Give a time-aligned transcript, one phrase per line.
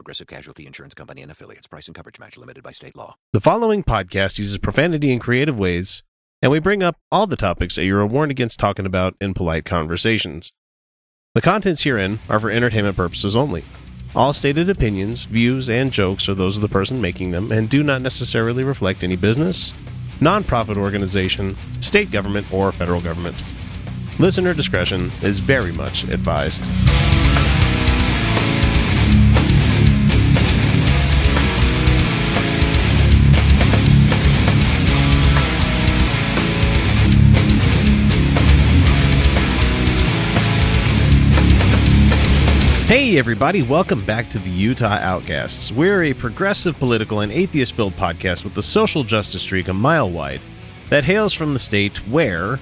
[0.00, 1.66] Progressive Casualty Insurance Company and affiliates.
[1.66, 3.16] Price and coverage match limited by state law.
[3.34, 6.02] The following podcast uses profanity in creative ways,
[6.40, 9.34] and we bring up all the topics that you are warned against talking about in
[9.34, 10.54] polite conversations.
[11.34, 13.62] The contents herein are for entertainment purposes only.
[14.16, 17.82] All stated opinions, views, and jokes are those of the person making them and do
[17.82, 19.74] not necessarily reflect any business,
[20.18, 23.44] nonprofit organization, state government, or federal government.
[24.18, 26.64] Listener discretion is very much advised.
[42.90, 45.70] Hey, everybody, welcome back to the Utah Outcasts.
[45.70, 50.10] We're a progressive, political, and atheist filled podcast with a social justice streak a mile
[50.10, 50.40] wide
[50.88, 52.58] that hails from the state where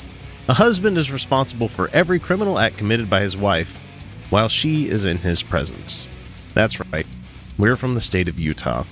[0.50, 3.80] a husband is responsible for every criminal act committed by his wife
[4.28, 6.10] while she is in his presence.
[6.52, 7.06] That's right,
[7.56, 8.84] we're from the state of Utah.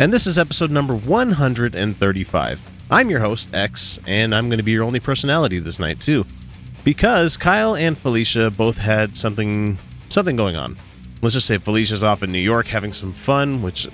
[0.00, 2.62] And this is episode number 135.
[2.90, 6.26] I'm your host, X, and I'm going to be your only personality this night, too.
[6.82, 9.78] Because Kyle and Felicia both had something
[10.12, 10.76] something going on.
[11.22, 13.88] Let's just say Felicia's off in New York having some fun, which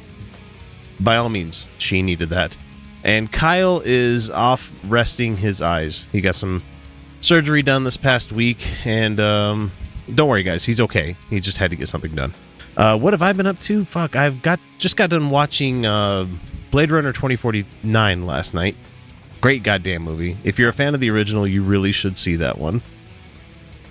[1.00, 2.56] by all means, she needed that.
[3.04, 6.08] And Kyle is off resting his eyes.
[6.10, 6.62] He got some
[7.20, 9.70] surgery done this past week, and um,
[10.14, 11.16] don't worry, guys, he's okay.
[11.30, 12.34] He just had to get something done.
[12.76, 13.84] Uh, what have I been up to?
[13.84, 16.26] Fuck, I've got just got done watching uh,
[16.70, 18.76] Blade Runner 2049 last night.
[19.40, 20.36] Great goddamn movie.
[20.44, 22.82] If you're a fan of the original, you really should see that one.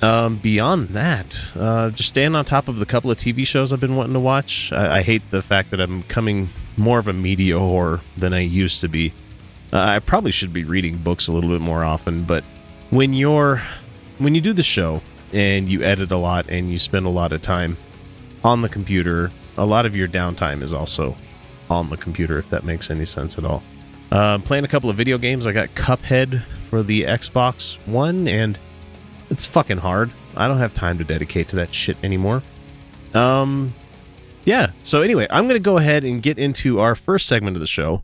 [0.02, 3.80] Um, beyond that, uh, just staying on top of the couple of TV shows I've
[3.80, 4.72] been wanting to watch.
[4.72, 8.42] I, I hate the fact that I'm coming more of a media whore than I
[8.42, 9.12] used to be.
[9.74, 12.44] Uh, I probably should be reading books a little bit more often, but
[12.92, 13.62] when you're
[14.20, 15.02] when you do the show
[15.34, 17.76] and you edit a lot and you spend a lot of time
[18.44, 21.16] on the computer, a lot of your downtime is also
[21.70, 23.64] on the computer, if that makes any sense at all.
[24.12, 25.46] Uh, playing a couple of video games.
[25.46, 28.58] I got Cuphead for the Xbox One and
[29.30, 30.12] it's fucking hard.
[30.36, 32.44] I don't have time to dedicate to that shit anymore.
[33.14, 33.74] Um,
[34.46, 34.72] yeah.
[34.84, 37.68] So anyway, I'm going to go ahead and get into our first segment of the
[37.68, 38.04] show.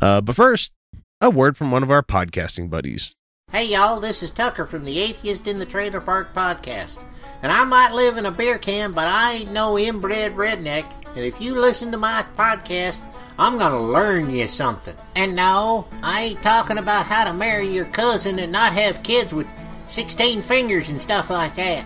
[0.00, 0.72] Uh, but first,
[1.20, 3.14] a word from one of our podcasting buddies.
[3.50, 7.00] Hey y'all, this is Tucker from the Atheist in the Trailer Park podcast.
[7.40, 10.84] And I might live in a beer can, but I ain't no inbred redneck.
[11.14, 13.00] And if you listen to my podcast,
[13.38, 14.96] I'm gonna learn you something.
[15.14, 19.32] And no, I ain't talking about how to marry your cousin and not have kids
[19.32, 19.46] with
[19.88, 21.84] 16 fingers and stuff like that.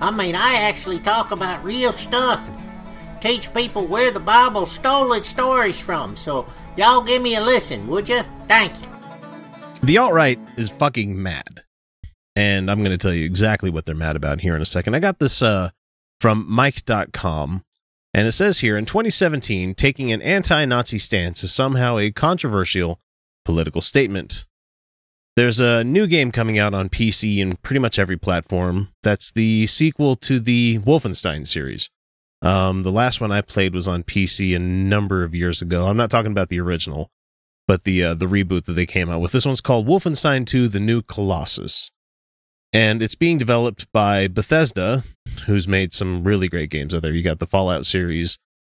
[0.00, 5.12] I mean, I actually talk about real stuff and teach people where the Bible stole
[5.14, 6.16] its stories from.
[6.16, 6.46] So,
[6.76, 8.22] y'all give me a listen, would you?
[8.46, 8.88] Thank you.
[9.82, 11.62] The alt right is fucking mad.
[12.34, 14.94] And I'm going to tell you exactly what they're mad about here in a second.
[14.94, 15.70] I got this uh,
[16.20, 17.64] from Mic.com.
[18.12, 23.00] And it says here in 2017, taking an anti Nazi stance is somehow a controversial
[23.44, 24.46] political statement.
[25.36, 28.88] There's a new game coming out on PC and pretty much every platform.
[29.02, 31.90] That's the sequel to the Wolfenstein series.
[32.40, 35.88] Um, the last one I played was on PC a number of years ago.
[35.88, 37.10] I'm not talking about the original,
[37.68, 39.32] but the uh, the reboot that they came out with.
[39.32, 41.90] This one's called Wolfenstein 2: The New Colossus,
[42.72, 45.04] and it's being developed by Bethesda,
[45.44, 47.12] who's made some really great games out there.
[47.12, 48.38] You got the Fallout series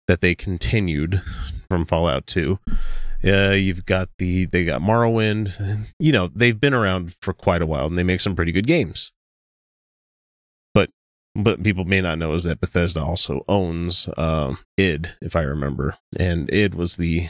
[0.09, 1.21] that they continued
[1.69, 2.59] from Fallout 2.
[3.27, 5.87] Uh, you've got the they got Morrowind.
[5.99, 8.67] You know they've been around for quite a while and they make some pretty good
[8.67, 9.13] games.
[10.75, 10.91] But
[11.35, 15.97] but people may not know is that Bethesda also owns uh, id, if I remember,
[16.19, 17.29] and id was the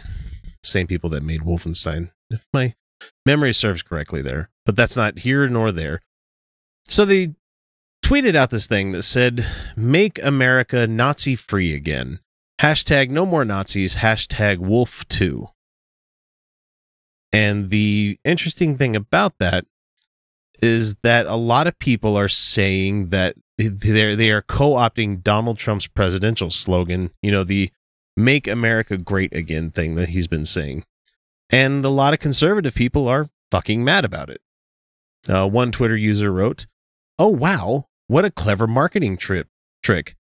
[0.62, 2.74] same people that made Wolfenstein, if my
[3.24, 4.20] memory serves correctly.
[4.20, 6.00] There, but that's not here nor there.
[6.88, 7.34] So they
[8.04, 9.46] tweeted out this thing that said,
[9.76, 12.20] "Make America Nazi free again."
[12.60, 13.96] Hashtag no more Nazis.
[13.96, 15.50] Hashtag Wolf two.
[17.36, 19.66] And the interesting thing about that
[20.62, 25.86] is that a lot of people are saying that they're they are co-opting Donald Trump's
[25.86, 27.70] presidential slogan, you know, the
[28.16, 30.86] make America great again thing that he's been saying.
[31.50, 34.40] And a lot of conservative people are fucking mad about it.
[35.28, 36.66] Uh, one Twitter user wrote,
[37.18, 39.48] "Oh wow, what a clever marketing trip
[39.82, 40.16] trick,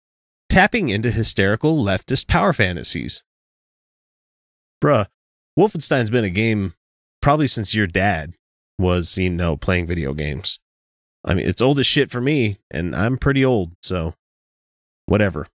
[0.49, 3.23] tapping into hysterical leftist power fantasies."
[4.83, 5.09] Bruh,
[5.59, 6.73] Wolfenstein's been a game
[7.23, 8.35] probably since your dad
[8.79, 10.59] was, you know, playing video games.
[11.25, 14.15] I mean, it's old as shit for me, and I'm pretty old, so
[15.07, 15.47] whatever.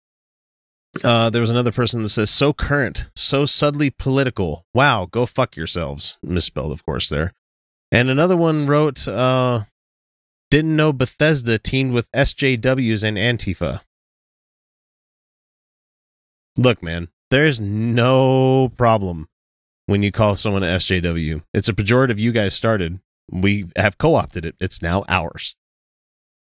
[1.04, 4.66] Uh, there was another person that says, so current, so subtly political.
[4.74, 6.18] Wow, go fuck yourselves.
[6.24, 7.34] Misspelled, of course, there.
[7.92, 9.66] And another one wrote, uh,
[10.50, 13.82] didn't know Bethesda teamed with SJWs and Antifa.
[16.58, 19.28] Look, man, there's no problem
[19.88, 21.42] when you call someone an SJW.
[21.54, 23.00] It's a pejorative you guys started.
[23.32, 24.56] We have co opted it.
[24.60, 25.56] It's now ours.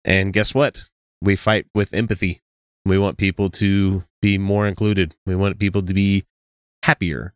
[0.03, 0.89] And guess what?
[1.21, 2.41] We fight with empathy.
[2.85, 5.15] We want people to be more included.
[5.25, 6.25] We want people to be
[6.83, 7.33] happier.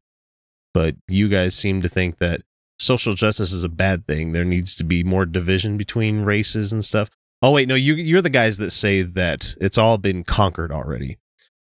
[0.73, 2.41] But you guys seem to think that
[2.79, 4.31] social justice is a bad thing.
[4.31, 7.09] There needs to be more division between races and stuff.
[7.41, 11.17] Oh wait, no, you you're the guys that say that it's all been conquered already.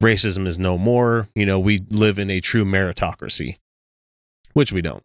[0.03, 1.29] Racism is no more.
[1.35, 3.57] You know, we live in a true meritocracy,
[4.59, 5.05] which we don't.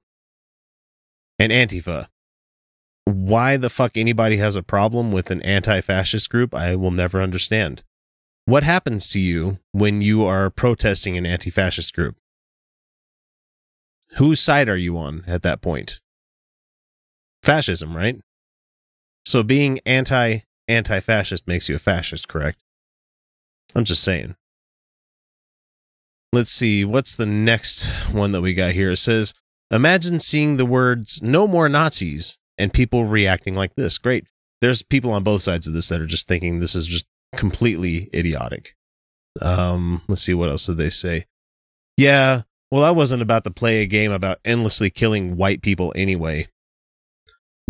[1.38, 2.08] And Antifa.
[3.06, 7.22] Why the fuck anybody has a problem with an anti fascist group, I will never
[7.22, 7.84] understand.
[8.46, 12.16] What happens to you when you are protesting an anti fascist group?
[14.16, 16.02] Whose side are you on at that point?
[17.44, 18.20] Fascism, right?
[19.24, 22.58] So being anti anti fascist makes you a fascist, correct?
[23.76, 24.36] I'm just saying.
[26.34, 28.94] Let's see, what's the next one that we got here?
[28.94, 29.36] It says,
[29.74, 33.98] Imagine seeing the words no more Nazis and people reacting like this.
[33.98, 34.28] Great.
[34.62, 38.08] There's people on both sides of this that are just thinking this is just completely
[38.14, 38.76] idiotic.
[39.42, 41.26] Um, let's see what else did they say.
[41.98, 46.48] Yeah, well, I wasn't about to play a game about endlessly killing white people anyway.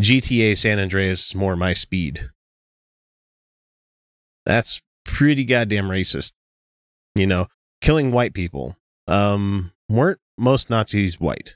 [0.01, 2.29] GTA San Andreas is more my speed.
[4.45, 6.33] That's pretty goddamn racist.
[7.15, 7.47] You know,
[7.79, 8.75] killing white people.
[9.07, 11.55] Um, weren't most Nazis white?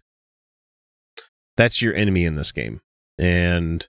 [1.58, 2.82] That's your enemy in this game.
[3.18, 3.86] And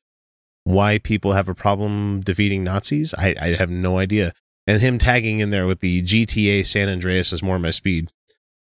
[0.65, 4.33] why people have a problem defeating Nazis, I, I have no idea.
[4.67, 8.11] And him tagging in there with the GTA San Andreas is more my speed.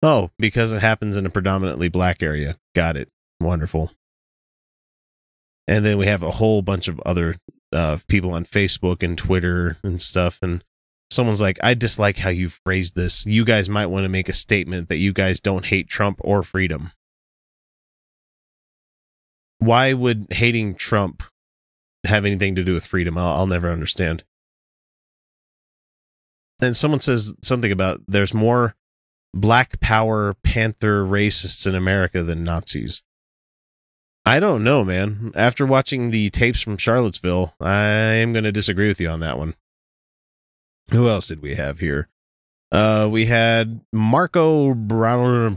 [0.02, 2.58] Oh, because it happens in a predominantly black area.
[2.74, 3.10] Got it.
[3.40, 3.92] Wonderful.
[5.68, 7.36] And then we have a whole bunch of other
[7.72, 10.40] uh, people on Facebook and Twitter and stuff.
[10.42, 10.64] And
[11.10, 13.26] someone's like, I dislike how you phrased this.
[13.26, 16.44] You guys might want to make a statement that you guys don't hate Trump or
[16.44, 16.92] freedom.
[19.66, 21.24] Why would hating Trump
[22.06, 23.18] have anything to do with freedom?
[23.18, 24.24] I'll, I'll never understand.
[26.62, 28.76] And someone says something about there's more
[29.34, 33.04] Black Power Panther racists in America than Nazis.
[34.26, 35.32] I don't know, man.
[35.36, 39.38] After watching the tapes from Charlottesville, I am going to disagree with you on that
[39.38, 39.56] one.
[40.92, 42.08] Who else did we have here?
[42.72, 45.54] Uh, we had Marco Brown,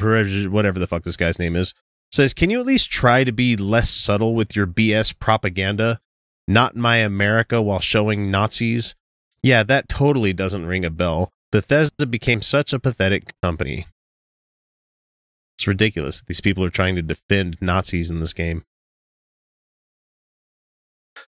[0.51, 1.75] whatever the fuck this guy's name is,
[2.13, 6.01] says, Can you at least try to be less subtle with your BS propaganda?
[6.47, 8.95] Not my America while showing Nazis?
[9.43, 11.31] Yeah, that totally doesn't ring a bell.
[11.53, 13.87] Bethesda became such a pathetic company.
[15.57, 18.65] It's ridiculous that these people are trying to defend Nazis in this game.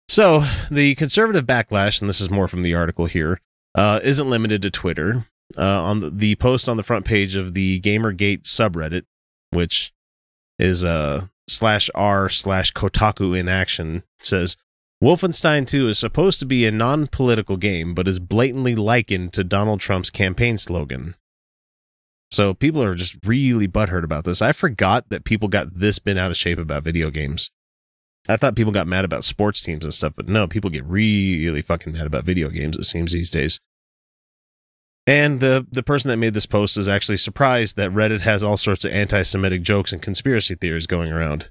[0.07, 3.39] So, the conservative backlash, and this is more from the article here,
[3.75, 5.25] uh, isn't limited to Twitter.
[5.57, 9.05] Uh, on the, the, post on the front page of the Gamergate subreddit,
[9.49, 9.91] which
[10.59, 14.57] is uh, slash r slash Kotaku in action, says
[15.04, 19.44] Wolfenstein 2 is supposed to be a non political game, but is blatantly likened to
[19.44, 21.16] Donald Trump's campaign slogan.
[22.31, 24.42] So people are just really butthurt about this.
[24.42, 27.49] I forgot that people got this bent out of shape about video games.
[28.28, 31.61] I thought people got mad about sports teams and stuff, but no, people get really
[31.63, 33.59] fucking mad about video games, it seems these days.
[35.09, 38.57] And the, the person that made this post is actually surprised that Reddit has all
[38.57, 41.49] sorts of anti Semitic jokes and conspiracy theories going around.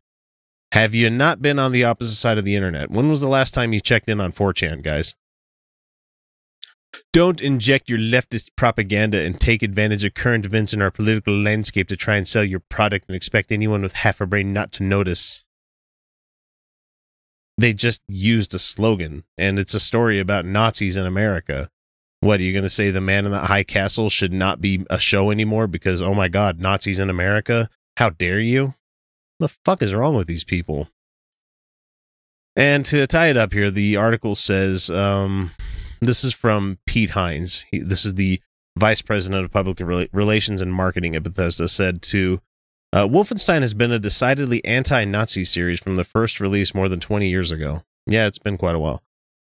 [0.71, 2.89] Have you not been on the opposite side of the internet?
[2.89, 5.17] When was the last time you checked in on 4chan, guys?
[7.13, 11.89] Don't inject your leftist propaganda and take advantage of current events in our political landscape
[11.89, 14.85] to try and sell your product and expect anyone with half a brain not to
[14.85, 15.45] notice.
[17.57, 21.71] They just used a slogan, and it's a story about Nazis in America.
[22.21, 22.91] What are you going to say?
[22.91, 26.29] The man in the high castle should not be a show anymore because, oh my
[26.29, 27.69] God, Nazis in America?
[27.97, 28.75] How dare you?
[29.39, 30.89] the fuck is wrong with these people?
[32.57, 35.53] And to tie it up here, the article says um,
[36.01, 37.65] this is from Pete Hines.
[37.71, 38.41] He, this is the
[38.77, 39.81] vice president of public
[40.13, 41.69] relations and marketing at Bethesda.
[41.69, 42.41] Said to
[42.93, 47.29] uh, Wolfenstein has been a decidedly anti-Nazi series from the first release more than 20
[47.29, 47.83] years ago.
[48.07, 49.03] Yeah, it's been quite a while.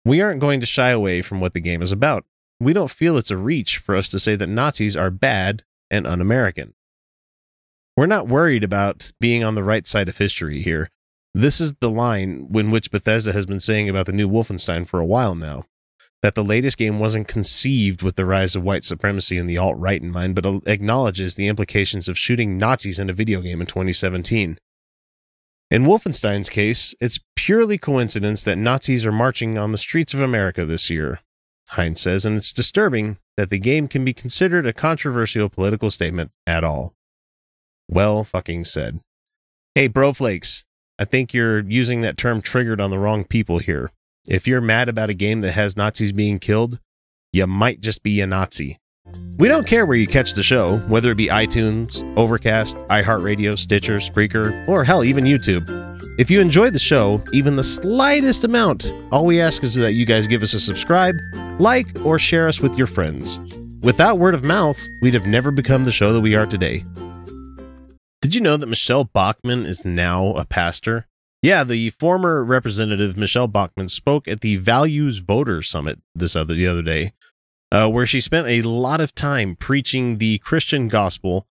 [0.05, 2.25] We aren't going to shy away from what the game is about.
[2.61, 6.07] We don't feel it's a reach for us to say that Nazis are bad and
[6.07, 6.75] un American.
[7.97, 10.91] We're not worried about being on the right side of history here.
[11.35, 15.01] This is the line in which Bethesda has been saying about the new Wolfenstein for
[15.01, 15.65] a while now.
[16.23, 19.79] That the latest game wasn't conceived with the rise of white supremacy and the alt
[19.79, 23.67] right in mind, but acknowledges the implications of shooting Nazis in a video game in
[23.67, 24.59] 2017.
[25.71, 30.67] In Wolfenstein's case, it's purely coincidence that Nazis are marching on the streets of America
[30.67, 31.21] this year,
[31.71, 36.33] Hines says, and it's disturbing that the game can be considered a controversial political statement
[36.47, 36.95] at all.
[37.89, 39.01] Well fucking said.
[39.75, 40.65] Hey, Broflakes,
[40.99, 43.93] I think you're using that term triggered on the wrong people here.
[44.29, 46.81] If you're mad about a game that has Nazis being killed,
[47.33, 48.79] you might just be a Nazi.
[49.39, 53.97] We don't care where you catch the show, whether it be iTunes, Overcast, iHeartRadio, Stitcher,
[53.99, 55.90] Spreaker, or hell, even YouTube.
[56.21, 60.05] If you enjoy the show, even the slightest amount, all we ask is that you
[60.05, 61.15] guys give us a subscribe,
[61.59, 63.41] like, or share us with your friends.
[63.81, 66.85] Without word of mouth, we'd have never become the show that we are today.
[68.21, 71.07] Did you know that Michelle Bachmann is now a pastor?
[71.41, 76.67] Yeah, the former representative Michelle Bachmann spoke at the Values Voters Summit this other the
[76.67, 77.13] other day
[77.73, 81.47] uh, where she spent a lot of time preaching the Christian gospel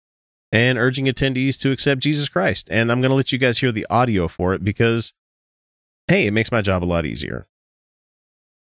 [0.51, 2.67] and urging attendees to accept Jesus Christ.
[2.71, 5.13] And I'm going to let you guys hear the audio for it because,
[6.07, 7.47] hey, it makes my job a lot easier.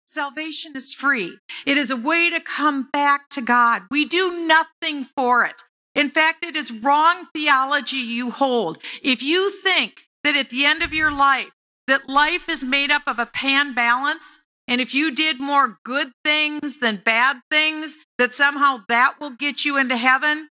[0.05, 1.37] Salvation is free.
[1.65, 3.83] It is a way to come back to God.
[3.91, 5.63] We do nothing for it.
[5.93, 8.77] In fact, it is wrong theology you hold.
[9.03, 11.49] If you think that at the end of your life,
[11.87, 16.11] that life is made up of a pan balance, and if you did more good
[16.23, 20.49] things than bad things, that somehow that will get you into heaven.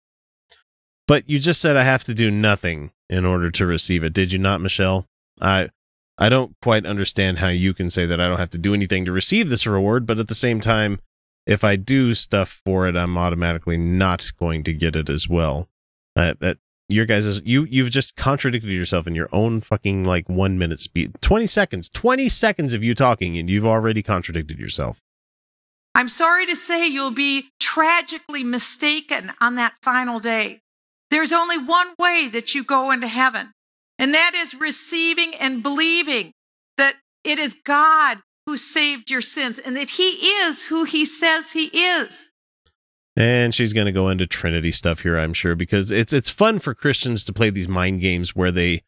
[1.08, 4.12] But you just said I have to do nothing in order to receive it.
[4.12, 5.06] Did you not, Michelle?
[5.40, 5.70] I
[6.18, 9.04] I don't quite understand how you can say that I don't have to do anything
[9.06, 11.00] to receive this reward, but at the same time,
[11.46, 15.68] if I do stuff for it, I'm automatically not going to get it as well.
[16.14, 20.28] Uh, that your guys is you you've just contradicted yourself in your own fucking like
[20.28, 25.02] one minute speed 20 seconds 20 seconds of you talking and you've already contradicted yourself
[25.94, 30.62] i'm sorry to say you'll be tragically mistaken on that final day
[31.10, 33.52] there's only one way that you go into heaven
[33.98, 36.32] and that is receiving and believing
[36.76, 41.52] that it is god who saved your sins and that he is who he says
[41.52, 42.28] he is
[43.18, 46.60] and she's going to go into Trinity stuff here, I'm sure, because it's it's fun
[46.60, 48.82] for Christians to play these mind games where they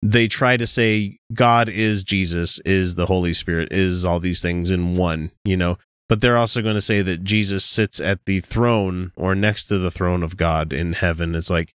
[0.00, 4.70] they try to say God is Jesus, is the Holy Spirit, is all these things
[4.70, 5.78] in one, you know.
[6.12, 9.78] But they're also going to say that Jesus sits at the throne or next to
[9.78, 11.34] the throne of God in heaven.
[11.34, 11.72] It's like,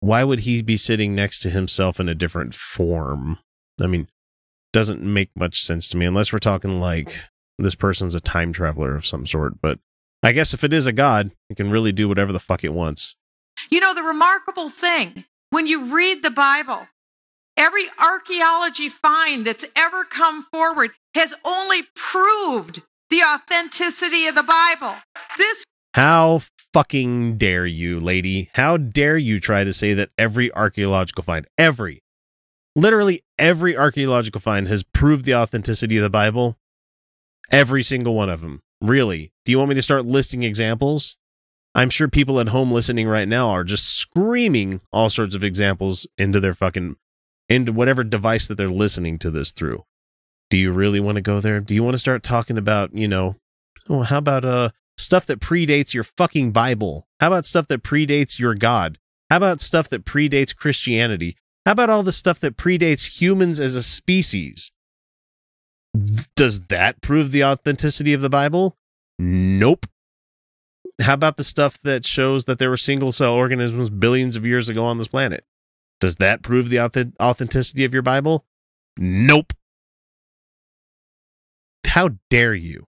[0.00, 3.38] why would he be sitting next to himself in a different form?
[3.80, 4.08] I mean,
[4.74, 7.18] doesn't make much sense to me unless we're talking like
[7.58, 9.62] this person's a time traveler of some sort.
[9.62, 9.78] But
[10.22, 12.74] I guess if it is a god, it can really do whatever the fuck it
[12.74, 13.16] wants.
[13.70, 16.88] You know, the remarkable thing, when you read the Bible,
[17.56, 24.96] every archaeology find that's ever come forward has only proved the authenticity of the Bible.
[25.36, 25.64] This.
[25.94, 26.42] How
[26.72, 28.50] fucking dare you, lady?
[28.54, 32.02] How dare you try to say that every archaeological find, every,
[32.74, 36.56] literally every archaeological find has proved the authenticity of the Bible?
[37.52, 38.60] Every single one of them.
[38.80, 39.32] Really?
[39.44, 41.16] Do you want me to start listing examples?
[41.74, 46.06] I'm sure people at home listening right now are just screaming all sorts of examples
[46.16, 46.96] into their fucking
[47.48, 49.84] into whatever device that they're listening to this through.
[50.54, 51.58] Do you really want to go there?
[51.58, 53.34] Do you want to start talking about, you know,
[53.90, 57.08] oh, how about uh stuff that predates your fucking Bible?
[57.18, 58.98] How about stuff that predates your God?
[59.30, 61.36] How about stuff that predates Christianity?
[61.66, 64.70] How about all the stuff that predates humans as a species?
[66.36, 68.76] Does that prove the authenticity of the Bible?
[69.18, 69.86] Nope.
[71.00, 74.68] How about the stuff that shows that there were single cell organisms billions of years
[74.68, 75.44] ago on this planet?
[75.98, 78.46] Does that prove the authenticity of your Bible?
[78.96, 79.52] Nope.
[81.94, 82.84] How dare you?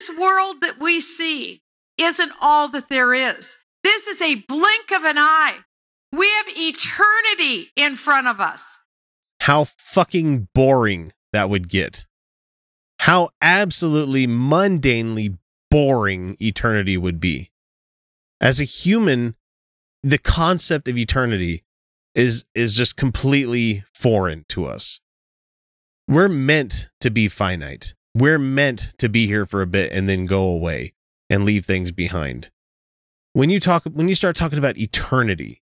[0.00, 1.62] This world that we see
[1.98, 3.56] isn't all that there is.
[3.82, 5.58] This is a blink of an eye.
[6.12, 8.80] We have eternity in front of us.
[9.40, 12.04] How fucking boring that would get
[13.06, 15.38] how absolutely mundanely
[15.70, 17.50] boring eternity would be.
[18.40, 19.36] As a human,
[20.02, 21.62] the concept of eternity
[22.14, 25.00] is is just completely foreign to us.
[26.08, 27.94] We're meant to be finite.
[28.16, 30.94] We're meant to be here for a bit and then go away
[31.28, 32.50] and leave things behind.
[33.34, 35.60] When you talk when you start talking about eternity,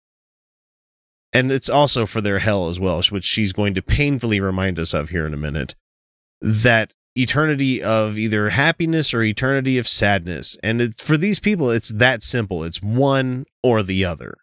[1.33, 4.93] and it's also for their hell as well, which she's going to painfully remind us
[4.93, 5.74] of here in a minute,
[6.41, 10.55] that eternity of either happiness or eternity of sadness.
[10.62, 12.63] And for these people, it's that simple.
[12.63, 14.38] It's one or the other.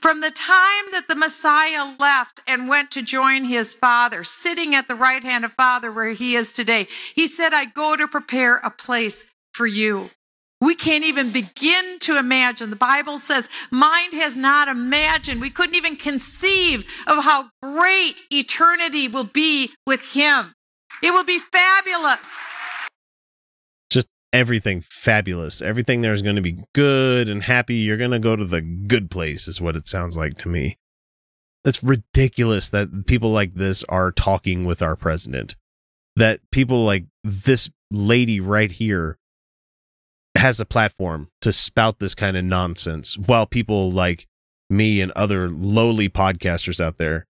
[0.00, 4.88] From the time that the Messiah left and went to join his Father, sitting at
[4.88, 8.56] the right hand of Father where he is today, he said, I go to prepare
[8.58, 10.10] a place for you.
[10.60, 12.70] We can't even begin to imagine.
[12.70, 15.40] The Bible says mind has not imagined.
[15.40, 20.54] We couldn't even conceive of how great eternity will be with him.
[21.02, 22.34] It will be fabulous.
[24.32, 25.62] Everything fabulous.
[25.62, 27.76] Everything there is going to be good and happy.
[27.76, 30.78] You're going to go to the good place, is what it sounds like to me.
[31.64, 35.56] It's ridiculous that people like this are talking with our president.
[36.16, 39.18] That people like this lady right here
[40.36, 44.26] has a platform to spout this kind of nonsense while people like
[44.68, 47.25] me and other lowly podcasters out there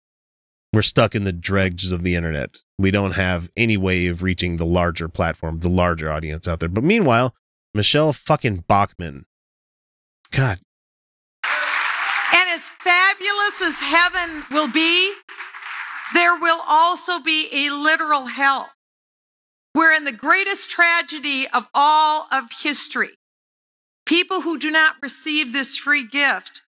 [0.75, 2.59] we're stuck in the dregs of the internet.
[2.79, 6.69] We don't have any way of reaching the larger platform, the larger audience out there.
[6.69, 7.35] But meanwhile,
[7.73, 9.27] Michelle fucking Bachmann.
[10.31, 10.61] God.
[11.45, 15.13] And as fabulous as heaven will be,
[16.13, 18.71] there will also be a literal hell.
[19.73, 23.11] Where in the greatest tragedy of all of history,
[24.07, 26.63] people who do not receive this free gift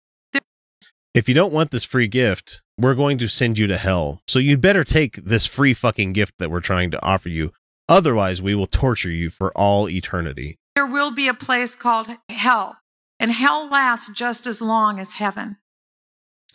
[1.15, 4.21] if you don't want this free gift, we're going to send you to hell.
[4.27, 7.53] So you'd better take this free fucking gift that we're trying to offer you.
[7.89, 10.59] Otherwise, we will torture you for all eternity.
[10.75, 12.79] There will be a place called hell,
[13.21, 15.59] and hell lasts just as long as heaven.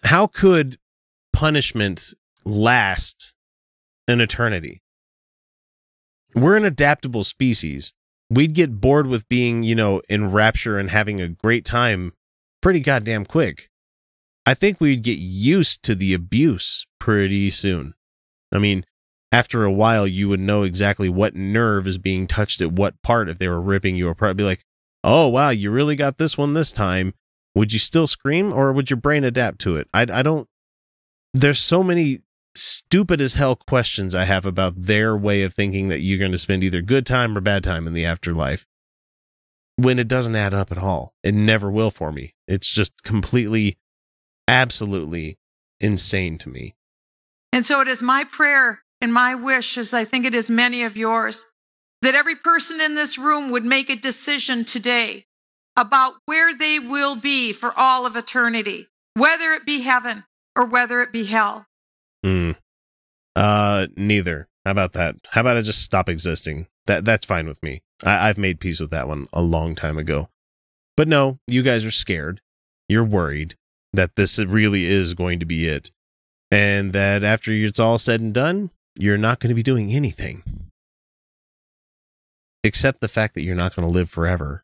[0.04, 0.78] How could
[1.32, 2.14] punishment
[2.44, 3.36] last
[4.10, 4.82] an eternity?
[6.36, 7.94] We're an adaptable species.
[8.30, 12.12] We'd get bored with being, you know, in rapture and having a great time
[12.62, 13.69] pretty goddamn quick.
[14.46, 17.94] I think we'd get used to the abuse pretty soon.
[18.52, 18.86] I mean,
[19.32, 23.30] after a while, you would know exactly what nerve is being touched at what part
[23.30, 24.38] if they were ripping you apart.
[24.38, 24.66] Be like,
[25.04, 27.14] oh, wow, you really got this one this time.
[27.56, 29.88] Would you still scream or would your brain adapt to it?
[29.94, 30.48] I, I don't.
[31.34, 32.20] There's so many
[32.56, 36.38] stupid as hell questions I have about their way of thinking that you're going to
[36.38, 38.66] spend either good time or bad time in the afterlife
[39.76, 41.14] when it doesn't add up at all.
[41.24, 42.34] It never will for me.
[42.48, 43.78] It's just completely
[44.50, 45.38] absolutely
[45.80, 46.76] insane to me.
[47.54, 50.84] And so it is my prayer and my wish, as I think it is many
[50.84, 51.46] of yours,
[52.02, 55.26] that every person in this room would make a decision today
[55.78, 61.02] about where they will be for all of eternity, whether it be heaven or whether
[61.02, 61.68] it be hell.
[62.24, 62.52] Hmm.
[63.36, 64.48] Uh, neither.
[64.66, 65.16] How about that?
[65.30, 66.68] How about I just stop existing?
[66.88, 67.82] That that's fine with me.
[68.04, 70.30] I, I've made peace with that one a long time ago.
[70.98, 72.42] But no, you guys are scared.
[72.90, 73.56] You're worried
[73.94, 75.92] that this really is going to be it.
[76.52, 80.44] And that after it's all said and done, you're not going to be doing anything.
[82.64, 84.64] Except the fact that you're not going to live forever.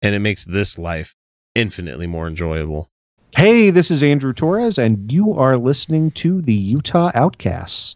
[0.00, 1.14] And it makes this life
[1.54, 2.90] infinitely more enjoyable.
[3.36, 7.94] Hey, this is Andrew Torres, and you are listening to the Utah Outcasts.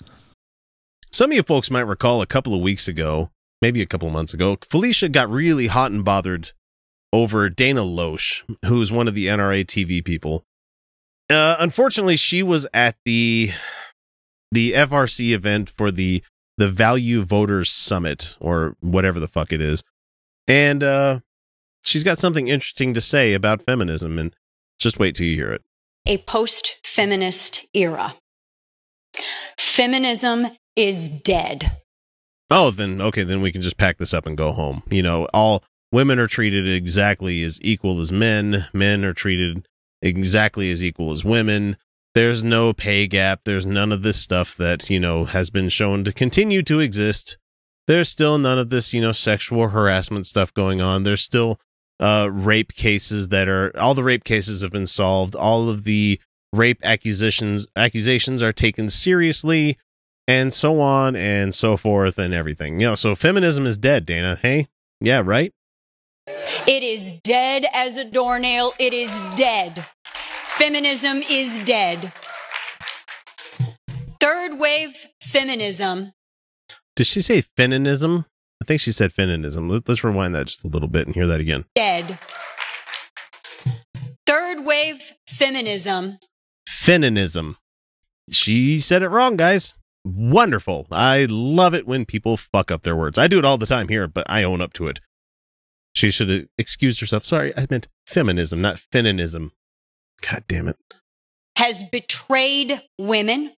[1.12, 4.14] Some of you folks might recall a couple of weeks ago, maybe a couple of
[4.14, 6.52] months ago, Felicia got really hot and bothered
[7.12, 10.44] over Dana Loesch, who's one of the NRA TV people.
[11.30, 13.50] Uh, unfortunately, she was at the
[14.52, 16.22] the FRC event for the
[16.58, 19.82] the Value Voters Summit or whatever the fuck it is,
[20.46, 21.20] and uh,
[21.82, 24.18] she's got something interesting to say about feminism.
[24.18, 24.34] And
[24.78, 25.62] just wait till you hear it.
[26.06, 28.14] A post feminist era.
[29.58, 31.72] Feminism is dead.
[32.50, 34.82] Oh, then okay, then we can just pack this up and go home.
[34.88, 38.66] You know, all women are treated exactly as equal as men.
[38.72, 39.66] Men are treated
[40.02, 41.76] exactly as equal as women.
[42.14, 43.40] There's no pay gap.
[43.44, 47.36] There's none of this stuff that, you know, has been shown to continue to exist.
[47.86, 51.02] There's still none of this, you know, sexual harassment stuff going on.
[51.02, 51.60] There's still
[52.00, 55.34] uh, rape cases that are all the rape cases have been solved.
[55.34, 56.20] All of the
[56.52, 59.78] rape accusations accusations are taken seriously
[60.28, 62.80] and so on and so forth and everything.
[62.80, 64.36] You know, so feminism is dead, Dana.
[64.40, 64.68] Hey?
[65.00, 65.52] Yeah, right?
[66.26, 68.72] It is dead as a doornail.
[68.78, 69.84] It is dead.
[70.04, 72.12] Feminism is dead.
[74.18, 76.12] Third wave feminism.
[76.96, 78.26] Did she say feminism?
[78.60, 79.68] I think she said feminism.
[79.68, 81.66] Let, us rewind that just a little bit and hear that again.
[81.74, 82.18] Dead.
[84.26, 86.18] Third wave feminism.
[86.66, 87.58] Feminism.
[88.30, 89.78] She said it wrong, guys.
[90.04, 90.86] Wonderful.
[90.90, 93.18] I love it when people fuck up their words.
[93.18, 95.00] I do it all the time here, but I own up to it.
[95.96, 97.24] She should have excused herself.
[97.24, 99.52] Sorry, I meant feminism, not feminism.
[100.20, 100.76] God damn it.
[101.56, 103.54] Has betrayed women.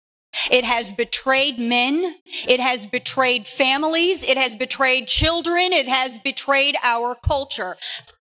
[0.50, 2.16] It has betrayed men.
[2.46, 4.22] It has betrayed families.
[4.22, 5.72] It has betrayed children.
[5.72, 7.78] It has betrayed our culture.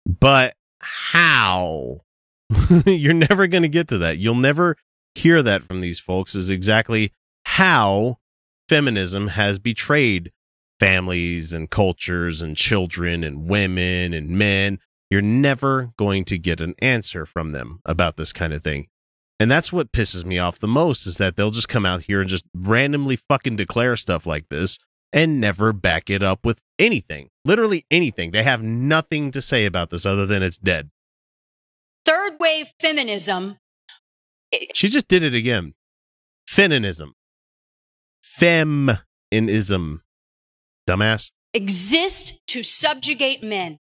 [0.04, 2.02] But how?
[2.84, 4.18] You're never going to get to that.
[4.18, 4.76] You'll never
[5.14, 7.10] hear that from these folks, is exactly
[7.46, 8.18] how
[8.68, 10.30] feminism has betrayed
[10.80, 14.78] families and cultures and children and women and men.
[15.10, 18.86] You're never going to get an answer from them about this kind of thing.
[19.40, 22.20] And that's what pisses me off the most is that they'll just come out here
[22.20, 24.78] and just randomly fucking declare stuff like this
[25.12, 27.28] and never back it up with anything.
[27.44, 28.30] Literally anything.
[28.30, 30.90] They have nothing to say about this other than it's dead.
[32.04, 33.56] Third wave feminism
[34.74, 35.74] She just did it again.
[36.46, 37.14] Feminism.
[38.22, 40.03] Feminism.
[40.88, 41.30] Dumbass.
[41.52, 43.78] Exist to subjugate men.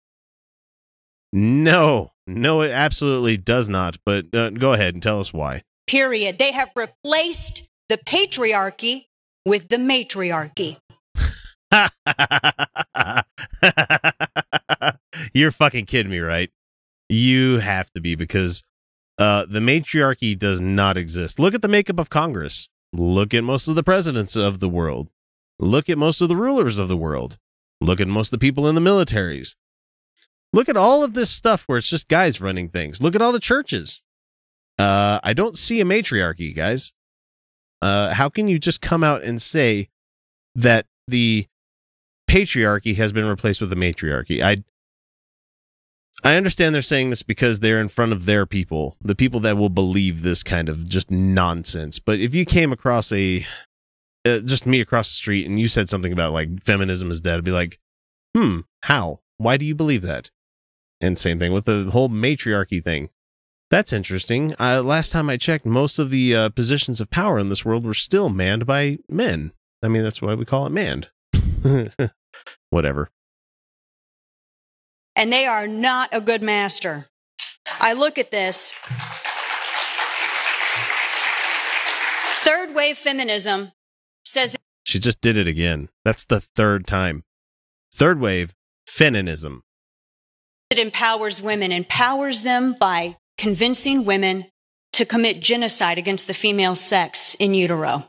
[1.33, 3.97] No, no, it absolutely does not.
[4.05, 5.63] But uh, go ahead and tell us why.
[5.87, 6.39] Period.
[6.39, 9.03] They have replaced the patriarchy
[9.47, 10.79] with the matriarchy.
[15.35, 16.51] You're fucking kidding me, right?
[17.09, 18.63] You have to be because
[19.19, 21.39] uh, the matriarchy does not exist.
[21.39, 22.69] Look at the makeup of Congress.
[22.93, 25.09] Look at most of the presidents of the world.
[25.63, 27.39] Look at most of the rulers of the world.
[27.81, 29.55] Look at most of the people in the militaries.
[30.53, 33.01] Look at all of this stuff where it's just guys running things.
[33.01, 34.03] Look at all the churches.
[34.77, 36.93] Uh, I don't see a matriarchy, guys.
[37.81, 39.89] Uh, how can you just come out and say
[40.57, 41.47] that the
[42.29, 44.43] patriarchy has been replaced with the matriarchy?
[44.43, 44.57] I
[46.25, 49.57] I understand they're saying this because they're in front of their people, the people that
[49.57, 52.01] will believe this kind of just nonsense.
[52.01, 53.45] But if you came across a
[54.25, 57.39] uh, just me across the street and you said something about like feminism is dead,
[57.39, 57.79] I'd be like,
[58.37, 59.21] hmm, how?
[59.39, 60.31] Why do you believe that?
[61.01, 63.09] And same thing with the whole matriarchy thing.
[63.71, 64.55] That's interesting.
[64.61, 67.85] Uh, last time I checked, most of the uh, positions of power in this world
[67.85, 69.53] were still manned by men.
[69.83, 71.11] I mean, that's why we call it manned.
[72.71, 73.11] Whatever.
[75.17, 77.07] And they are not a good master.
[77.81, 78.73] I look at this.
[82.45, 83.73] Third wave feminism
[84.25, 85.89] says She just did it again.
[86.05, 87.25] That's the third time.
[87.95, 88.55] Third wave
[88.87, 89.63] feminism.
[90.71, 94.47] it empowers women, empowers them by convincing women
[94.93, 98.05] to commit genocide against the female sex in utero.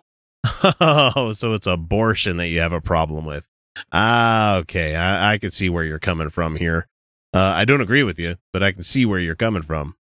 [0.82, 3.47] Oh, so it's abortion that you have a problem with.
[3.91, 4.95] Ah, okay.
[4.95, 6.88] I, I can see where you're coming from here.
[7.34, 9.95] Uh, I don't agree with you, but I can see where you're coming from.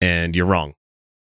[0.00, 0.74] And you're wrong.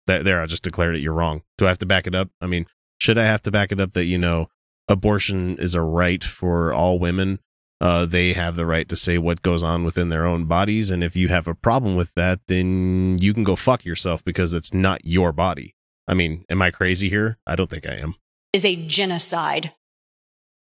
[0.05, 0.99] There, there, I just declared it.
[0.99, 1.41] You're wrong.
[1.57, 2.29] Do I have to back it up?
[2.41, 2.65] I mean,
[2.99, 4.47] should I have to back it up that, you know,
[4.87, 7.39] abortion is a right for all women?
[7.79, 10.89] Uh, they have the right to say what goes on within their own bodies.
[10.89, 14.53] And if you have a problem with that, then you can go fuck yourself because
[14.53, 15.75] it's not your body.
[16.07, 17.37] I mean, am I crazy here?
[17.45, 18.15] I don't think I am.
[18.53, 19.73] is a genocide.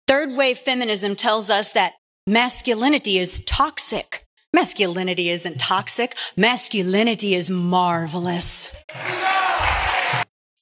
[0.07, 1.95] Third wave feminism tells us that
[2.27, 4.27] masculinity is toxic.
[4.53, 6.17] Masculinity isn't toxic.
[6.37, 8.75] Masculinity is marvelous.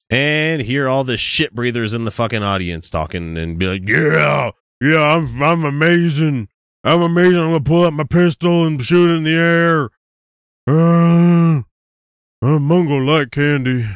[0.09, 4.51] And hear all the shit breathers in the fucking audience talking and be like, "Yeah,
[4.81, 6.47] yeah, I'm I'm amazing.
[6.83, 7.39] I'm amazing.
[7.39, 9.89] I'm gonna pull out my pistol and shoot it in the air.
[10.67, 11.63] Uh,
[12.41, 13.87] I'm gonna like candy."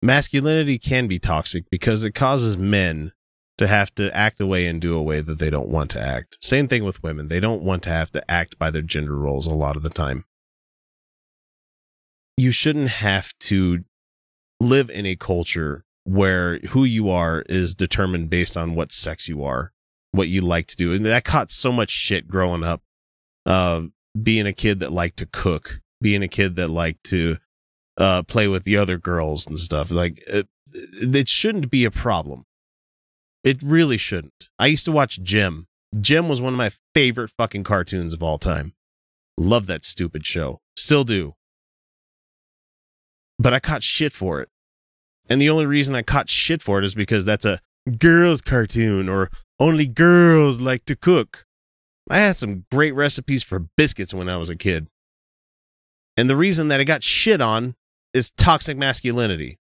[0.00, 3.12] Masculinity can be toxic because it causes men
[3.56, 6.00] to have to act a way and do a way that they don't want to
[6.00, 6.36] act.
[6.42, 7.28] Same thing with women.
[7.28, 9.88] They don't want to have to act by their gender roles a lot of the
[9.88, 10.24] time
[12.36, 13.84] you shouldn't have to
[14.60, 19.42] live in a culture where who you are is determined based on what sex you
[19.44, 19.72] are,
[20.12, 20.92] what you like to do.
[20.92, 22.82] And that caught so much shit growing up.
[23.46, 23.82] Uh,
[24.20, 27.36] being a kid that liked to cook, being a kid that liked to
[27.98, 29.90] uh, play with the other girls and stuff.
[29.90, 32.44] Like it, it shouldn't be a problem.
[33.42, 34.48] It really shouldn't.
[34.58, 35.66] I used to watch Jem.
[36.00, 38.72] Jem was one of my favorite fucking cartoons of all time.
[39.36, 40.60] Love that stupid show.
[40.76, 41.34] Still do
[43.44, 44.48] but I caught shit for it.
[45.28, 47.60] And the only reason I caught shit for it is because that's a
[47.98, 49.30] girls cartoon or
[49.60, 51.44] only girls like to cook.
[52.08, 54.88] I had some great recipes for biscuits when I was a kid.
[56.16, 57.74] And the reason that I got shit on
[58.14, 59.58] is toxic masculinity.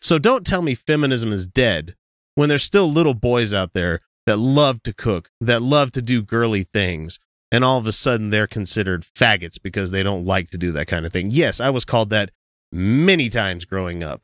[0.00, 1.94] So don't tell me feminism is dead
[2.34, 6.22] when there's still little boys out there that love to cook, that love to do
[6.22, 7.20] girly things,
[7.52, 10.88] and all of a sudden they're considered faggots because they don't like to do that
[10.88, 11.30] kind of thing.
[11.30, 12.30] Yes, I was called that
[12.72, 14.22] many times growing up.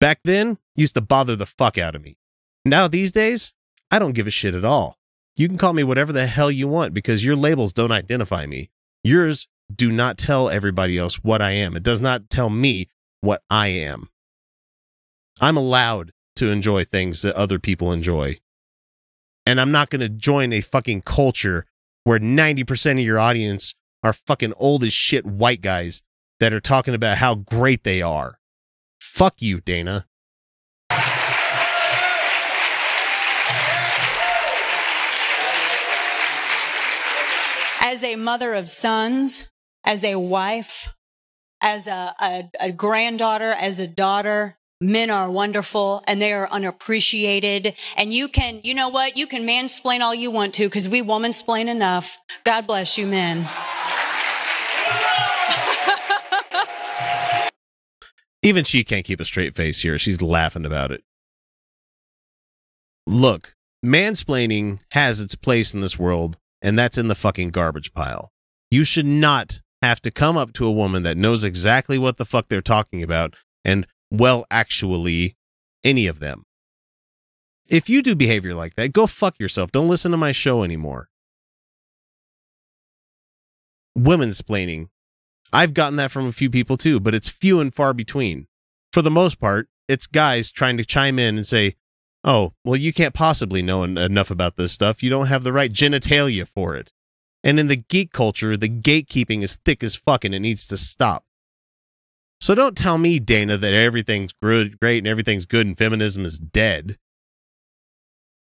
[0.00, 2.18] Back then, used to bother the fuck out of me.
[2.64, 3.54] Now these days,
[3.90, 4.98] I don't give a shit at all.
[5.36, 8.70] You can call me whatever the hell you want because your labels don't identify me.
[9.04, 11.76] Yours do not tell everybody else what I am.
[11.76, 12.88] It does not tell me
[13.20, 14.08] what I am.
[15.40, 18.38] I'm allowed to enjoy things that other people enjoy.
[19.46, 21.66] And I'm not going to join a fucking culture
[22.04, 26.02] where 90% of your audience are fucking old as shit white guys
[26.38, 28.38] that are talking about how great they are.
[29.00, 30.06] Fuck you, Dana.
[37.80, 39.48] As a mother of sons,
[39.84, 40.94] as a wife,
[41.60, 47.74] as a, a, a granddaughter, as a daughter, men are wonderful and they are unappreciated.
[47.96, 49.16] And you can, you know what?
[49.16, 52.18] You can mansplain all you want to because we womansplain enough.
[52.44, 53.48] God bless you, men.
[58.42, 59.98] Even she can't keep a straight face here.
[59.98, 61.02] She's laughing about it.
[63.06, 68.30] Look, mansplaining has its place in this world, and that's in the fucking garbage pile.
[68.70, 72.26] You should not have to come up to a woman that knows exactly what the
[72.26, 75.36] fuck they're talking about and, well, actually,
[75.82, 76.44] any of them.
[77.68, 79.72] If you do behavior like that, go fuck yourself.
[79.72, 81.08] Don't listen to my show anymore.
[83.96, 84.88] Women's splaining.
[85.52, 88.48] I've gotten that from a few people too, but it's few and far between.
[88.92, 91.74] For the most part, it's guys trying to chime in and say,
[92.24, 95.02] Oh, well, you can't possibly know en- enough about this stuff.
[95.02, 96.90] You don't have the right genitalia for it.
[97.42, 100.78] And in the geek culture, the gatekeeping is thick as fuck and it needs to
[100.78, 101.24] stop.
[102.44, 106.98] So don't tell me, Dana, that everything's great and everything's good and feminism is dead.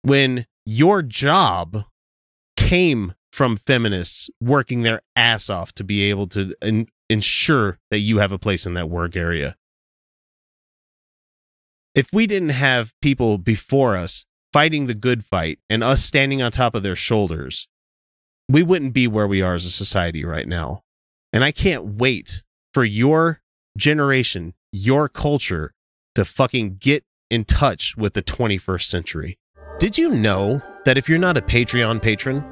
[0.01, 1.85] When your job
[2.57, 8.17] came from feminists working their ass off to be able to en- ensure that you
[8.17, 9.55] have a place in that work area.
[11.95, 16.51] If we didn't have people before us fighting the good fight and us standing on
[16.51, 17.69] top of their shoulders,
[18.49, 20.81] we wouldn't be where we are as a society right now.
[21.31, 23.39] And I can't wait for your
[23.77, 25.73] generation, your culture
[26.15, 29.38] to fucking get in touch with the 21st century.
[29.79, 32.43] Did you know that if you're not a Patreon patron,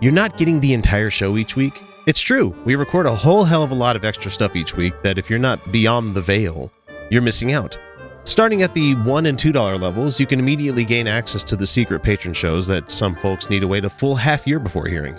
[0.00, 1.82] you're not getting the entire show each week?
[2.06, 2.54] It's true.
[2.64, 5.30] We record a whole hell of a lot of extra stuff each week that if
[5.30, 6.72] you're not beyond the veil,
[7.10, 7.78] you're missing out.
[8.24, 12.02] Starting at the $1 and $2 levels, you can immediately gain access to the secret
[12.02, 15.18] patron shows that some folks need to wait a full half year before hearing.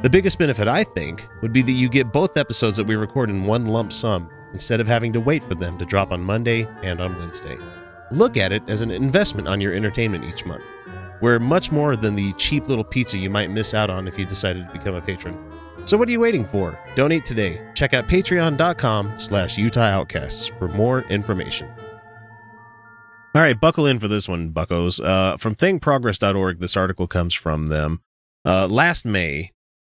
[0.00, 3.30] The biggest benefit, I think, would be that you get both episodes that we record
[3.30, 6.68] in one lump sum instead of having to wait for them to drop on Monday
[6.84, 7.58] and on Wednesday.
[8.12, 10.62] Look at it as an investment on your entertainment each month.
[11.20, 14.24] We're much more than the cheap little pizza you might miss out on if you
[14.24, 15.36] decided to become a patron.
[15.84, 16.78] So what are you waiting for?
[16.94, 17.60] Donate today.
[17.74, 21.68] Check out patreon.com slash Outcasts for more information.
[23.34, 25.00] All right, buckle in for this one, buckos.
[25.00, 28.00] Uh, from thinkprogress.org, this article comes from them.
[28.44, 29.50] Uh, last May,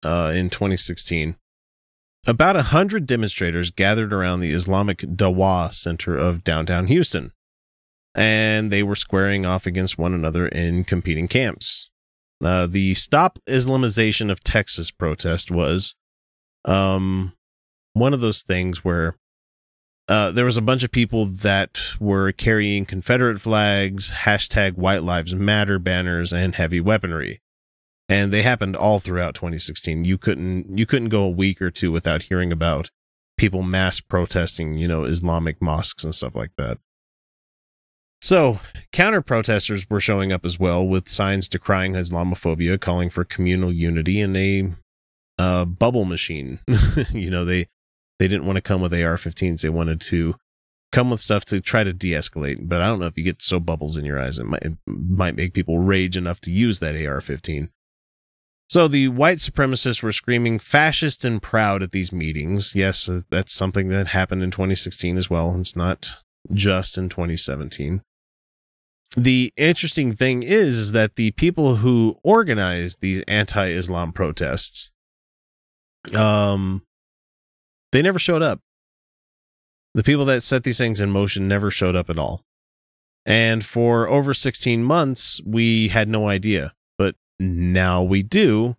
[0.05, 1.37] uh, in 2016,
[2.27, 7.33] about a hundred demonstrators gathered around the Islamic Dawah Center of downtown Houston,
[8.15, 11.91] and they were squaring off against one another in competing camps.
[12.43, 15.95] Uh, the Stop Islamization of Texas protest was
[16.65, 17.33] um,
[17.93, 19.17] one of those things where
[20.09, 25.35] uh, there was a bunch of people that were carrying Confederate flags, hashtag White Lives
[25.35, 27.41] Matter banners, and heavy weaponry.
[28.11, 30.05] And they happened all throughout 2016.
[30.05, 32.91] You couldn't you couldn't go a week or two without hearing about
[33.39, 36.79] people mass protesting, you know, Islamic mosques and stuff like that.
[38.21, 38.61] So,
[38.93, 44.21] counter protesters were showing up as well with signs decrying Islamophobia, calling for communal unity,
[44.21, 44.73] and a
[45.39, 46.59] uh, bubble machine.
[47.13, 47.69] you know, they
[48.19, 50.35] they didn't want to come with AR-15s; they wanted to
[50.93, 52.69] come with stuff to try to de-escalate.
[52.69, 54.77] But I don't know if you get so bubbles in your eyes, it might it
[54.87, 57.71] might make people rage enough to use that AR-15.
[58.71, 62.75] So the white supremacists were screaming fascist and proud at these meetings.
[62.75, 65.59] Yes, uh, that's something that happened in 2016 as well.
[65.59, 66.23] It's not
[66.55, 68.03] just in 2017
[69.17, 74.91] the interesting thing is, is that the people who organized these anti-Islam protests,
[76.17, 76.83] um,
[77.93, 78.61] they never showed up.
[79.95, 82.45] The people that set these things in motion never showed up at all.
[83.27, 86.73] And for over 16 months, we had no idea.
[87.41, 88.77] Now we do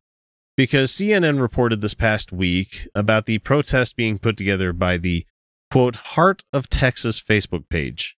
[0.56, 5.26] because CNN reported this past week about the protest being put together by the
[5.71, 8.15] quote, Heart of Texas Facebook page.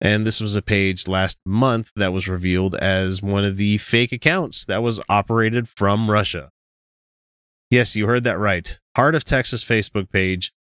[0.00, 4.12] And this was a page last month that was revealed as one of the fake
[4.12, 6.50] accounts that was operated from Russia.
[7.70, 8.78] Yes, you heard that right.
[8.96, 10.52] Heart of Texas Facebook page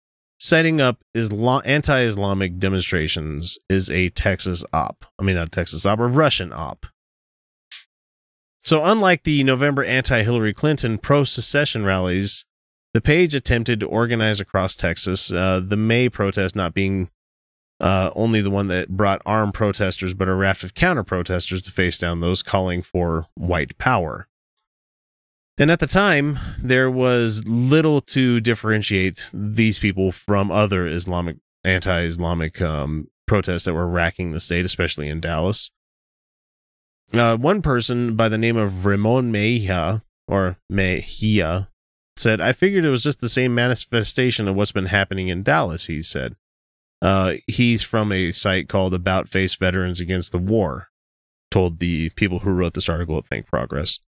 [0.41, 5.05] setting up Islam- anti-Islamic demonstrations is a Texas op.
[5.19, 6.87] I mean, not a Texas op, a Russian op.
[8.65, 12.47] So, unlike the November anti-Hillary Clinton pro-secession rallies,
[12.95, 15.31] the page attempted to organize across Texas.
[15.31, 17.11] Uh, the May protest not being
[17.81, 21.73] uh, only the one that brought armed protesters, but a raft of counter protesters to
[21.73, 24.29] face down those calling for white power.
[25.59, 32.63] And at the time, there was little to differentiate these people from other Islamic, anti-Islamic
[32.63, 35.71] um, protests that were racking the state, especially in Dallas.
[37.13, 41.71] Uh, one person by the name of Ramon Mejia or Mejia
[42.17, 45.87] said, "I figured it was just the same manifestation of what's been happening in Dallas."
[45.87, 46.37] He said,
[47.03, 50.89] uh, "He's from a site called About Face Veterans Against the War."
[51.51, 54.01] Told the people who wrote this article at Think Progress.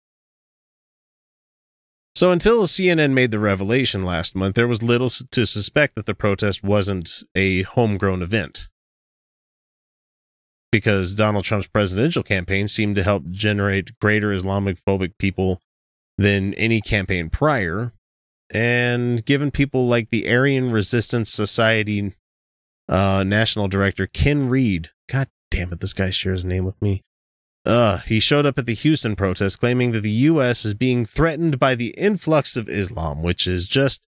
[2.17, 6.15] So until CNN made the revelation last month, there was little to suspect that the
[6.15, 8.69] protest wasn't a homegrown event.
[10.71, 15.61] Because Donald Trump's presidential campaign seemed to help generate greater Islamic phobic people
[16.17, 17.93] than any campaign prior,
[18.49, 22.13] and given people like the Aryan Resistance Society
[22.89, 27.03] uh, national director Ken Reed, God damn it, this guy shares his name with me.
[27.65, 30.63] Uh, he showed up at the Houston protest claiming that the U.S.
[30.63, 34.07] is being threatened by the influx of Islam, which is just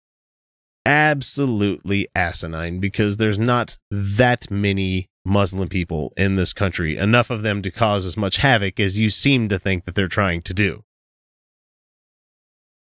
[0.86, 7.62] absolutely asinine because there's not that many Muslim people in this country, enough of them
[7.64, 10.84] to cause as much havoc as you seem to think that they're trying to do.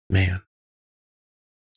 [0.09, 0.43] Man.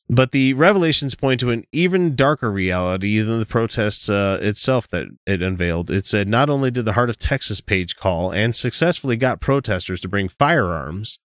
[0.07, 5.07] But the revelations point to an even darker reality than the protests uh, itself that
[5.25, 5.89] it unveiled.
[5.89, 10.01] It said not only did the Heart of Texas page call and successfully got protesters
[10.01, 11.19] to bring firearms,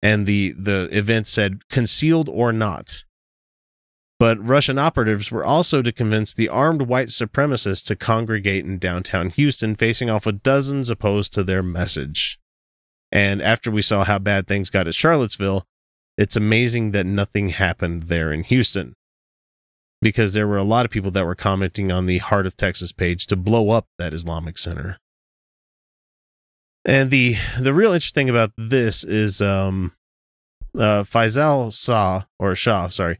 [0.00, 3.04] and the the event said concealed or not,
[4.22, 9.30] but Russian operatives were also to convince the armed white supremacists to congregate in downtown
[9.30, 12.38] Houston, facing off with dozens opposed to their message.
[13.10, 15.66] And after we saw how bad things got at Charlottesville,
[16.16, 18.94] it's amazing that nothing happened there in Houston
[20.00, 22.92] because there were a lot of people that were commenting on the Heart of Texas
[22.92, 24.98] page to blow up that Islamic Center.
[26.84, 29.94] And the the real interesting about this is um
[30.78, 33.18] uh Faisal Shah or Shah, sorry,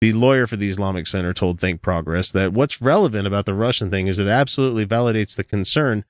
[0.00, 3.90] the lawyer for the Islamic Center told Think Progress that what's relevant about the Russian
[3.90, 6.04] thing is it absolutely validates the concern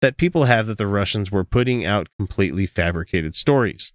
[0.00, 3.92] that people have that the Russians were putting out completely fabricated stories.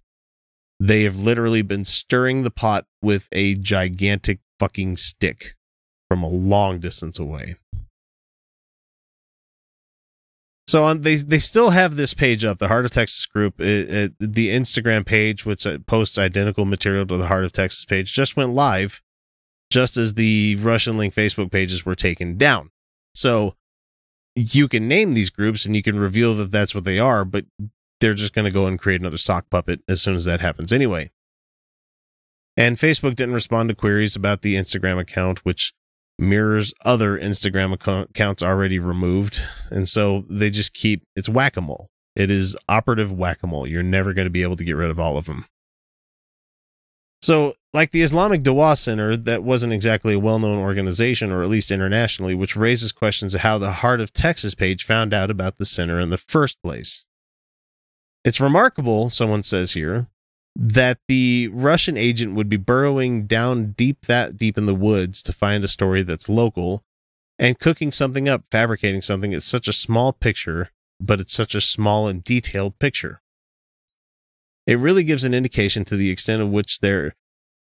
[0.80, 5.54] They have literally been stirring the pot with a gigantic fucking stick
[6.08, 7.56] from a long distance away.
[10.66, 13.90] So on they they still have this page up, the Heart of Texas group, it,
[13.90, 18.12] it, the Instagram page, which uh, posts identical material to the Heart of Texas page,
[18.12, 19.02] just went live,
[19.72, 22.70] just as the Russian link Facebook pages were taken down.
[23.14, 23.56] So
[24.36, 27.46] you can name these groups and you can reveal that that's what they are, but
[27.98, 30.72] they're just going to go and create another sock puppet as soon as that happens
[30.72, 31.10] anyway.
[32.54, 35.72] And Facebook didn't respond to queries about the Instagram account, which
[36.18, 39.40] mirrors other Instagram accounts already removed.
[39.70, 41.88] And so they just keep it's whack a mole.
[42.14, 43.66] It is operative whack a mole.
[43.66, 45.46] You're never going to be able to get rid of all of them.
[47.22, 51.48] So, like the Islamic Dawa Center, that wasn't exactly a well known organization, or at
[51.48, 55.58] least internationally, which raises questions of how the Heart of Texas page found out about
[55.58, 57.06] the center in the first place.
[58.24, 60.08] It's remarkable, someone says here,
[60.54, 65.32] that the Russian agent would be burrowing down deep that deep in the woods to
[65.32, 66.84] find a story that's local
[67.38, 69.32] and cooking something up, fabricating something.
[69.32, 73.22] It's such a small picture, but it's such a small and detailed picture.
[74.66, 77.14] It really gives an indication to the extent of which there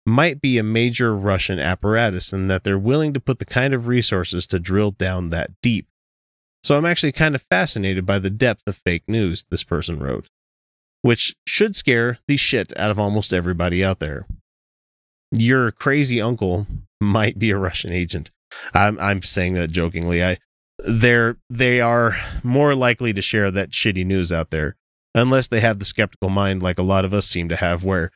[0.05, 3.87] might be a major Russian apparatus and that they're willing to put the kind of
[3.87, 5.87] resources to drill down that deep.
[6.61, 10.27] So I'm actually kind of fascinated by the depth of fake news, this person wrote
[11.03, 14.25] which should scare the shit out of almost everybody out there.
[15.31, 16.65] Your crazy uncle
[16.99, 18.31] might be a Russian agent.
[18.73, 20.23] I'm I'm saying that jokingly.
[20.23, 20.37] I
[20.79, 24.75] they're they are more likely to share that shitty news out there
[25.15, 28.11] unless they have the skeptical mind like a lot of us seem to have where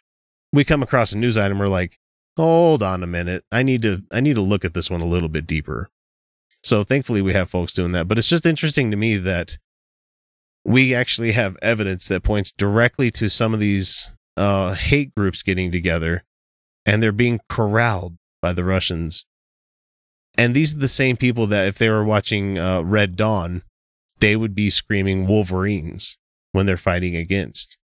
[0.53, 1.97] we come across a news item we're like
[2.37, 3.43] hold on a minute.
[3.51, 5.89] I need to i need to look at this one a little bit deeper.
[6.63, 9.57] So thankfully we have folks doing that but it's just interesting to me that
[10.63, 15.71] we actually have evidence that points directly to some of these uh, hate groups getting
[15.71, 16.23] together
[16.85, 19.25] and they're being corralled by the Russians.
[20.37, 23.63] And these are the same people that, if they were watching uh, Red Dawn,
[24.19, 26.17] they would be screaming Wolverines
[26.57, 27.77] when they're fighting against.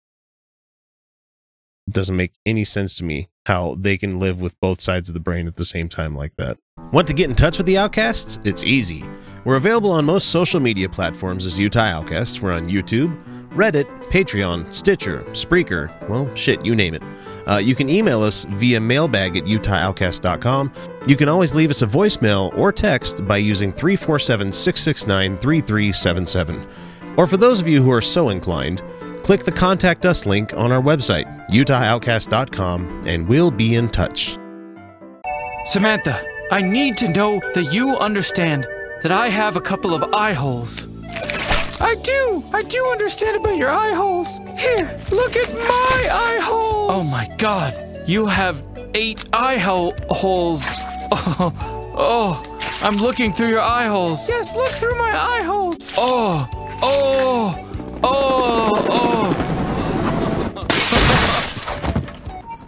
[1.86, 5.14] It doesn't make any sense to me how they can live with both sides of
[5.14, 6.58] the brain at the same time like that.
[6.92, 8.40] Want to get in touch with the Outcasts?
[8.44, 9.04] It's easy.
[9.46, 12.42] We're available on most social media platforms as Utah Outcasts.
[12.42, 13.16] We're on YouTube,
[13.50, 17.04] Reddit, Patreon, Stitcher, Spreaker, well, shit, you name it.
[17.48, 20.74] Uh, you can email us via mailbag at utahoutcast.com.
[21.06, 26.68] You can always leave us a voicemail or text by using 347 669 3377.
[27.18, 28.82] Or for those of you who are so inclined,
[29.24, 34.38] click the Contact Us link on our website, utahoutcast.com, and we'll be in touch.
[35.66, 38.68] Samantha, I need to know that you understand
[39.02, 40.88] that I have a couple of eye holes.
[41.80, 42.44] I do!
[42.54, 44.40] I do understand about your eye holes.
[44.58, 46.92] Here, look at my eye holes!
[46.92, 50.66] Oh my god, you have eight eye hole holes.
[51.16, 51.54] Oh,
[51.96, 54.28] oh, I'm looking through your eye holes.
[54.28, 55.94] Yes, look through my eye holes.
[55.96, 56.48] Oh,
[56.84, 57.58] oh,
[58.04, 59.34] oh, oh.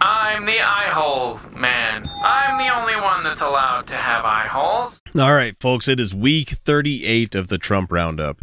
[0.00, 2.08] I'm the eye hole man.
[2.22, 5.00] I'm the only one that's allowed to have eye holes.
[5.18, 8.42] All right, folks, it is week 38 of the Trump Roundup.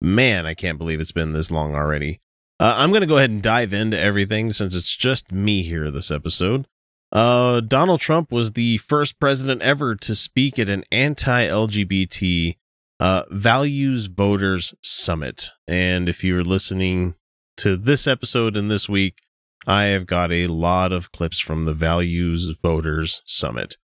[0.00, 2.20] Man, I can't believe it's been this long already.
[2.60, 5.90] Uh, I'm going to go ahead and dive into everything since it's just me here
[5.90, 6.66] this episode.
[7.10, 12.56] Uh, Donald Trump was the first president ever to speak at an anti LGBT
[13.04, 15.50] uh, Values Voters Summit.
[15.68, 17.16] And if you're listening
[17.58, 19.18] to this episode and this week,
[19.66, 23.76] I have got a lot of clips from the Values Voters Summit.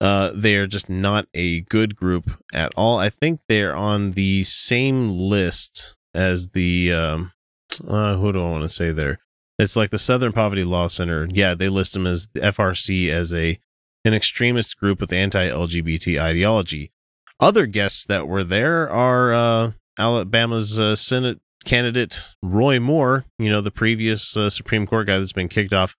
[0.00, 2.96] Uh, they are just not a good group at all.
[2.96, 7.32] I think they're on the same list as the um,
[7.86, 9.18] uh, who do I want to say there?
[9.58, 11.28] It's like the Southern Poverty Law Center.
[11.30, 13.58] Yeah, they list them as the FRC as a
[14.06, 16.92] an extremist group with anti-LGBT ideology.
[17.40, 23.26] Other guests that were there are uh, Alabama's uh, Senate candidate Roy Moore.
[23.38, 25.96] You know, the previous uh, Supreme Court guy that's been kicked off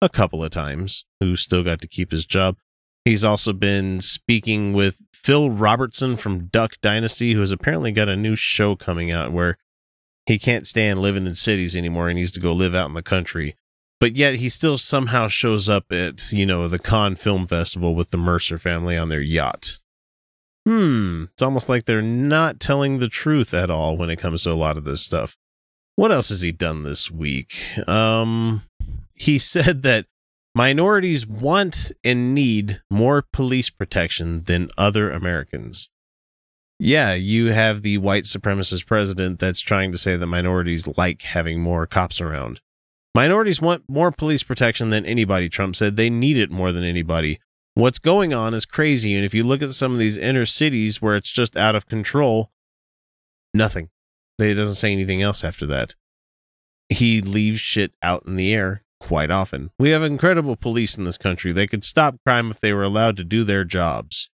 [0.00, 2.56] a couple of times, who still got to keep his job.
[3.04, 8.16] He's also been speaking with Phil Robertson from Duck Dynasty, who has apparently got a
[8.16, 9.58] new show coming out where
[10.26, 12.08] he can't stand living in cities anymore.
[12.08, 13.56] He needs to go live out in the country.
[13.98, 18.10] But yet he still somehow shows up at, you know, the Cannes Film Festival with
[18.10, 19.80] the Mercer family on their yacht.
[20.66, 21.26] Hmm.
[21.32, 24.54] It's almost like they're not telling the truth at all when it comes to a
[24.54, 25.36] lot of this stuff.
[25.94, 27.56] What else has he done this week?
[27.88, 28.62] Um,
[29.14, 30.06] he said that
[30.56, 35.88] minorities want and need more police protection than other Americans.
[36.80, 41.60] Yeah, you have the white supremacist president that's trying to say that minorities like having
[41.60, 42.60] more cops around.
[43.14, 45.96] Minorities want more police protection than anybody, Trump said.
[45.96, 47.38] They need it more than anybody.
[47.76, 49.14] What's going on is crazy.
[49.14, 51.86] And if you look at some of these inner cities where it's just out of
[51.86, 52.50] control,
[53.52, 53.90] nothing.
[54.38, 55.94] It doesn't say anything else after that.
[56.88, 59.72] He leaves shit out in the air quite often.
[59.78, 61.52] We have incredible police in this country.
[61.52, 64.30] They could stop crime if they were allowed to do their jobs.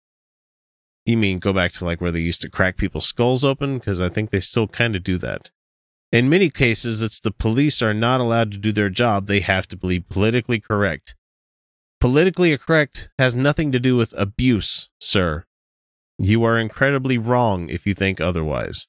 [1.05, 3.77] You mean go back to like where they used to crack people's skulls open?
[3.77, 5.49] Because I think they still kind of do that.
[6.11, 9.27] In many cases, it's the police are not allowed to do their job.
[9.27, 11.15] They have to be politically correct.
[11.99, 15.43] Politically correct has nothing to do with abuse, sir.
[16.17, 18.87] You are incredibly wrong if you think otherwise.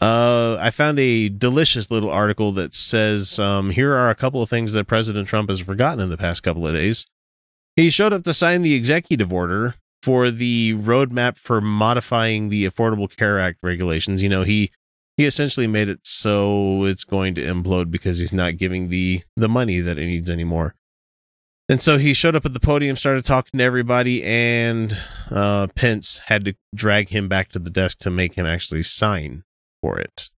[0.00, 4.48] Uh, I found a delicious little article that says um, here are a couple of
[4.48, 7.06] things that President Trump has forgotten in the past couple of days.
[7.76, 13.14] He showed up to sign the executive order for the roadmap for modifying the Affordable
[13.14, 14.22] Care Act regulations.
[14.22, 14.70] You know, he
[15.16, 19.48] he essentially made it so it's going to implode because he's not giving the the
[19.48, 20.74] money that it needs anymore.
[21.68, 24.92] And so he showed up at the podium, started talking to everybody, and
[25.30, 29.44] uh, Pence had to drag him back to the desk to make him actually sign
[29.82, 30.30] for it.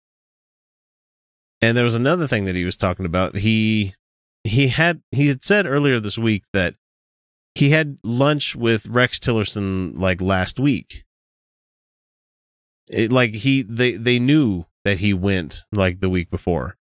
[1.62, 3.36] And there was another thing that he was talking about.
[3.36, 3.94] He
[4.44, 6.76] he had he had said earlier this week that
[7.54, 11.04] he had lunch with Rex Tillerson like last week.
[12.92, 16.78] It, like he they they knew that he went like the week before,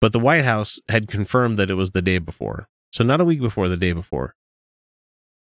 [0.00, 2.68] but the White House had confirmed that it was the day before.
[2.92, 4.34] So not a week before, the day before.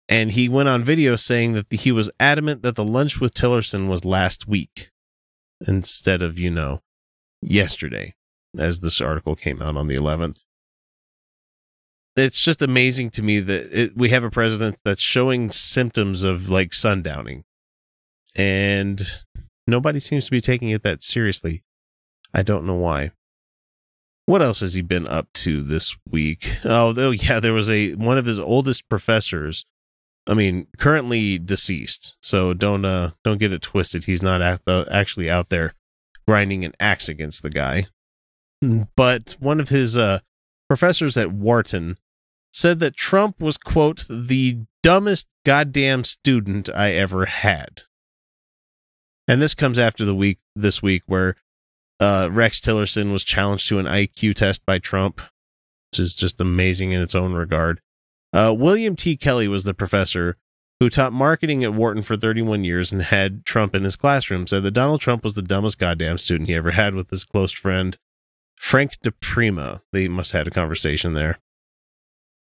[0.09, 3.87] And he went on video saying that he was adamant that the lunch with Tillerson
[3.87, 4.91] was last week
[5.65, 6.81] instead of, you know,
[7.41, 8.15] yesterday,
[8.57, 10.45] as this article came out on the 11th.
[12.15, 16.49] It's just amazing to me that it, we have a president that's showing symptoms of
[16.49, 17.43] like sundowning,
[18.35, 19.01] and
[19.67, 21.63] nobody seems to be taking it that seriously.
[22.33, 23.11] I don't know why.
[24.27, 26.57] What else has he been up to this week?
[26.63, 29.65] Oh, oh yeah, there was a one of his oldest professors
[30.27, 32.17] I mean, currently deceased.
[32.21, 34.03] So don't uh don't get it twisted.
[34.03, 34.41] He's not
[34.91, 35.73] actually out there
[36.27, 37.87] grinding an axe against the guy.
[38.95, 40.19] But one of his uh
[40.67, 41.97] professors at Wharton
[42.51, 47.83] said that Trump was, quote, the dumbest goddamn student I ever had.
[49.27, 51.35] And this comes after the week this week where
[51.99, 55.21] uh, Rex Tillerson was challenged to an IQ test by Trump,
[55.91, 57.81] which is just amazing in its own regard.
[58.33, 59.17] Uh, William T.
[59.17, 60.37] Kelly was the professor
[60.79, 64.63] who taught marketing at Wharton for 31 years and had Trump in his classroom, said
[64.63, 67.97] that Donald Trump was the dumbest goddamn student he ever had with his close friend,
[68.55, 69.81] Frank DiPrima.
[69.91, 71.39] They must have had a conversation there.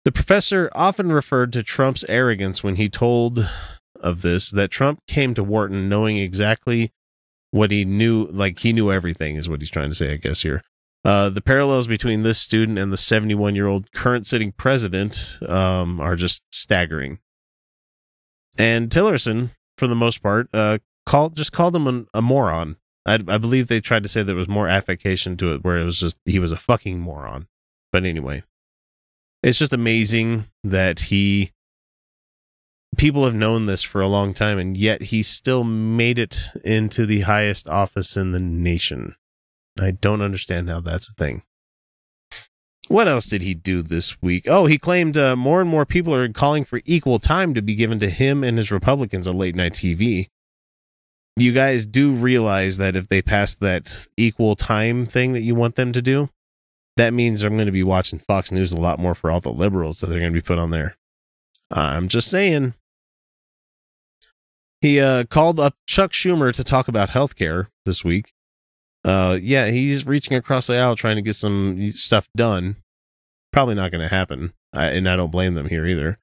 [0.06, 3.50] The professor often referred to Trump's arrogance when he told
[4.00, 6.92] of this that Trump came to Wharton knowing exactly
[7.52, 10.42] what he knew, like he knew everything, is what he's trying to say, I guess,
[10.42, 10.64] here.
[11.06, 16.00] Uh, the parallels between this student and the 71 year old current sitting president um,
[16.00, 17.20] are just staggering.
[18.58, 22.76] And Tillerson, for the most part, uh, called just called him a, a moron.
[23.06, 25.86] I, I believe they tried to say there was more affectation to it, where it
[25.86, 27.48] was just he was a fucking moron.
[27.92, 28.44] But anyway,
[29.42, 31.52] it's just amazing that he.
[32.98, 37.06] People have known this for a long time, and yet he still made it into
[37.06, 39.16] the highest office in the nation.
[39.80, 41.44] I don't understand how that's a thing.
[42.90, 44.46] What else did he do this week?
[44.48, 47.76] Oh, he claimed uh, more and more people are calling for equal time to be
[47.76, 50.28] given to him and his Republicans on late night TV.
[51.36, 55.76] You guys do realize that if they pass that equal time thing that you want
[55.76, 56.30] them to do,
[56.98, 59.54] that means I'm going to be watching Fox News a lot more for all the
[59.54, 60.98] liberals that they're going to be put on there.
[61.72, 62.74] I'm just saying.
[64.82, 68.34] He uh, called up Chuck Schumer to talk about healthcare this week.
[69.06, 72.76] Uh yeah he's reaching across the aisle trying to get some stuff done.
[73.54, 74.54] Probably not going to happen.
[74.74, 76.20] I, and i don't blame them here either.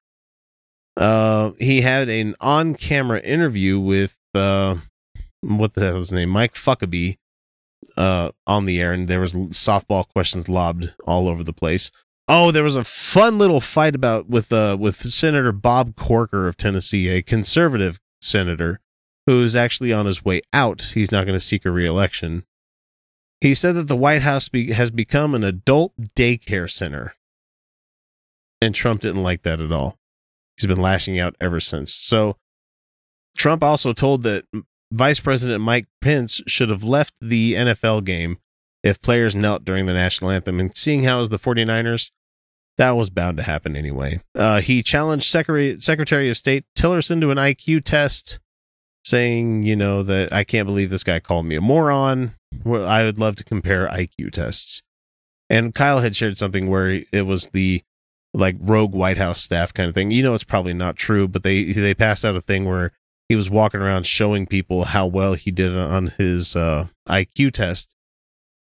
[0.96, 4.76] Uh he had an on-camera interview with uh
[5.40, 6.28] what the hell is his name?
[6.28, 7.16] Mike fuckabee
[7.96, 11.90] uh on the air and there was softball questions lobbed all over the place.
[12.28, 16.59] Oh there was a fun little fight about with uh with senator bob corker of
[16.59, 18.80] tennessee a conservative senator
[19.26, 22.44] who's actually on his way out he's not going to seek a reelection
[23.40, 27.14] he said that the White House be- has become an adult daycare center.
[28.60, 29.98] And Trump didn't like that at all.
[30.56, 31.94] He's been lashing out ever since.
[31.94, 32.36] So
[33.36, 34.46] Trump also told that
[34.90, 38.38] Vice President Mike Pence should have left the NFL game
[38.82, 40.58] if players knelt during the national anthem.
[40.58, 42.10] And seeing how is the 49ers,
[42.78, 44.20] that was bound to happen anyway.
[44.34, 48.38] Uh, he challenged Secretary, Secretary of State Tillerson to an IQ test,
[49.04, 52.34] saying, you know, that I can't believe this guy called me a moron.
[52.64, 54.82] Well, I would love to compare IQ tests.
[55.48, 57.82] And Kyle had shared something where it was the
[58.34, 60.10] like rogue White House staff kind of thing.
[60.10, 62.92] You know, it's probably not true, but they they passed out a thing where
[63.28, 67.95] he was walking around showing people how well he did on his uh, IQ test,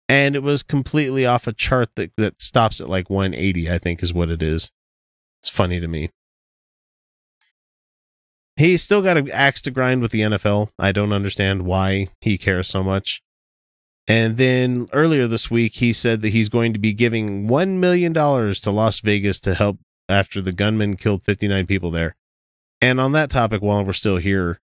[0.08, 3.70] and it was completely off a chart that that stops at like 180.
[3.70, 4.70] I think is what it is.
[5.42, 6.10] It's funny to me.
[8.56, 10.68] He's still got an axe to grind with the NFL.
[10.78, 13.20] I don't understand why he cares so much.
[14.06, 18.12] And then earlier this week, he said that he's going to be giving $1 million
[18.12, 19.78] to Las Vegas to help
[20.08, 22.14] after the gunman killed 59 people there.
[22.80, 24.60] And on that topic, while we're still here,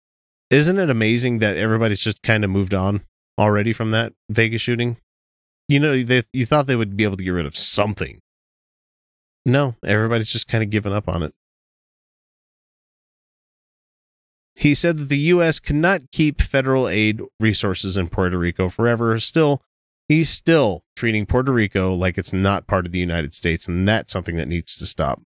[0.50, 3.02] isn't it amazing that everybody's just kind of moved on
[3.38, 4.98] already from that Vegas shooting?
[5.68, 8.20] You know, they, you thought they would be able to get rid of something.
[9.46, 11.34] No, everybody's just kind of given up on it.
[14.56, 15.58] He said that the U.S.
[15.58, 19.18] cannot keep federal aid resources in Puerto Rico forever.
[19.18, 19.62] Still,
[20.08, 24.12] he's still treating Puerto Rico like it's not part of the United States, and that's
[24.12, 25.22] something that needs to stop.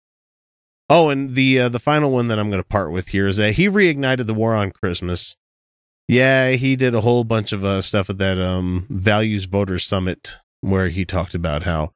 [0.88, 3.36] Oh, and the uh, the final one that I'm going to part with here is
[3.36, 5.36] that he reignited the war on Christmas.
[6.08, 10.38] Yeah, he did a whole bunch of uh, stuff at that um, Values Voters Summit
[10.60, 11.92] where he talked about how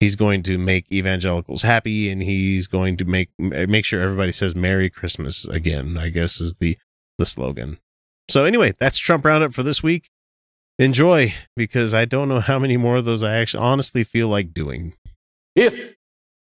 [0.00, 4.54] he's going to make evangelicals happy and he's going to make make sure everybody says
[4.54, 6.78] merry christmas again i guess is the
[7.18, 7.78] the slogan.
[8.28, 10.10] So anyway that's trump roundup for this week.
[10.78, 14.52] Enjoy because i don't know how many more of those i actually honestly feel like
[14.52, 14.92] doing.
[15.54, 15.96] If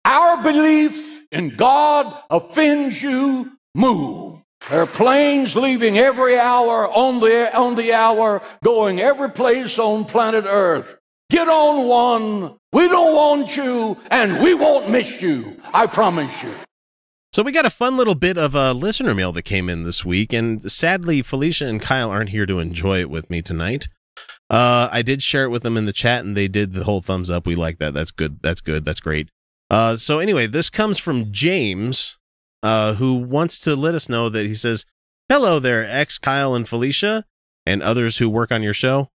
[0.04, 7.56] our belief in god offends you move there are planes leaving every hour on the
[7.56, 10.98] on the hour going every place on planet earth
[11.28, 12.56] Get on one.
[12.72, 15.60] We don't want you, and we won't miss you.
[15.74, 16.52] I promise you.
[17.32, 20.04] So we got a fun little bit of a listener mail that came in this
[20.04, 23.88] week, and sadly, Felicia and Kyle aren't here to enjoy it with me tonight.
[24.48, 27.00] Uh, I did share it with them in the chat, and they did the whole
[27.02, 27.44] thumbs up.
[27.44, 27.92] We like that.
[27.92, 28.40] That's good.
[28.40, 28.84] That's good.
[28.84, 29.28] That's great.
[29.68, 32.18] Uh, so anyway, this comes from James,
[32.66, 34.84] uh, who wants to let us know that he says,
[35.28, 37.24] "Hello there, ex Kyle and Felicia,
[37.64, 39.10] and others who work on your show.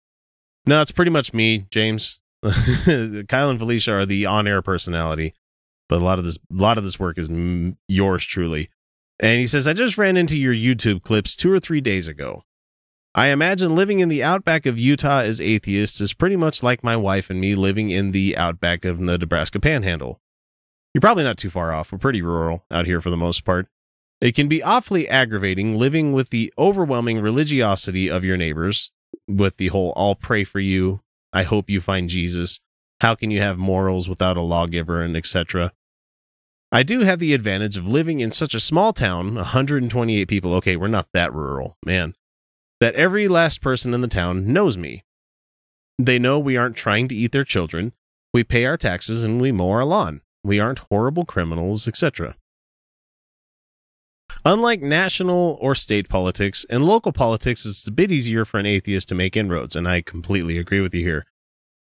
[0.65, 2.21] No, it's pretty much me, James.
[2.43, 5.33] Kyle and Felicia are the on-air personality,
[5.89, 8.69] but a lot of this, a lot of this work is m- yours truly.
[9.19, 12.43] And he says, I just ran into your YouTube clips two or three days ago.
[13.13, 16.95] I imagine living in the outback of Utah as atheists is pretty much like my
[16.95, 20.20] wife and me living in the outback of the Nebraska Panhandle.
[20.93, 21.91] You're probably not too far off.
[21.91, 23.67] We're pretty rural out here for the most part.
[24.19, 28.91] It can be awfully aggravating living with the overwhelming religiosity of your neighbors,
[29.27, 31.01] with the whole I'll pray for you,
[31.33, 32.59] I hope you find Jesus,
[32.99, 35.71] how can you have morals without a lawgiver, and etc.
[36.71, 40.53] I do have the advantage of living in such a small town, 128 people.
[40.55, 42.13] Okay, we're not that rural, man.
[42.79, 45.03] That every last person in the town knows me.
[45.97, 47.93] They know we aren't trying to eat their children.
[48.33, 50.21] We pay our taxes and we mow our lawn.
[50.43, 52.35] We aren't horrible criminals, etc.
[54.43, 59.09] Unlike national or state politics, and local politics, it's a bit easier for an atheist
[59.09, 61.23] to make inroads, and I completely agree with you here.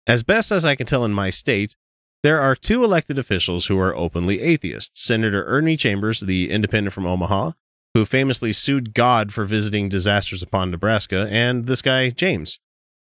[0.05, 1.75] As best as I can tell in my state,
[2.21, 7.07] there are two elected officials who are openly atheists Senator Ernie Chambers, the independent from
[7.07, 7.51] Omaha,
[7.93, 12.59] who famously sued God for visiting disasters upon Nebraska, and this guy, James,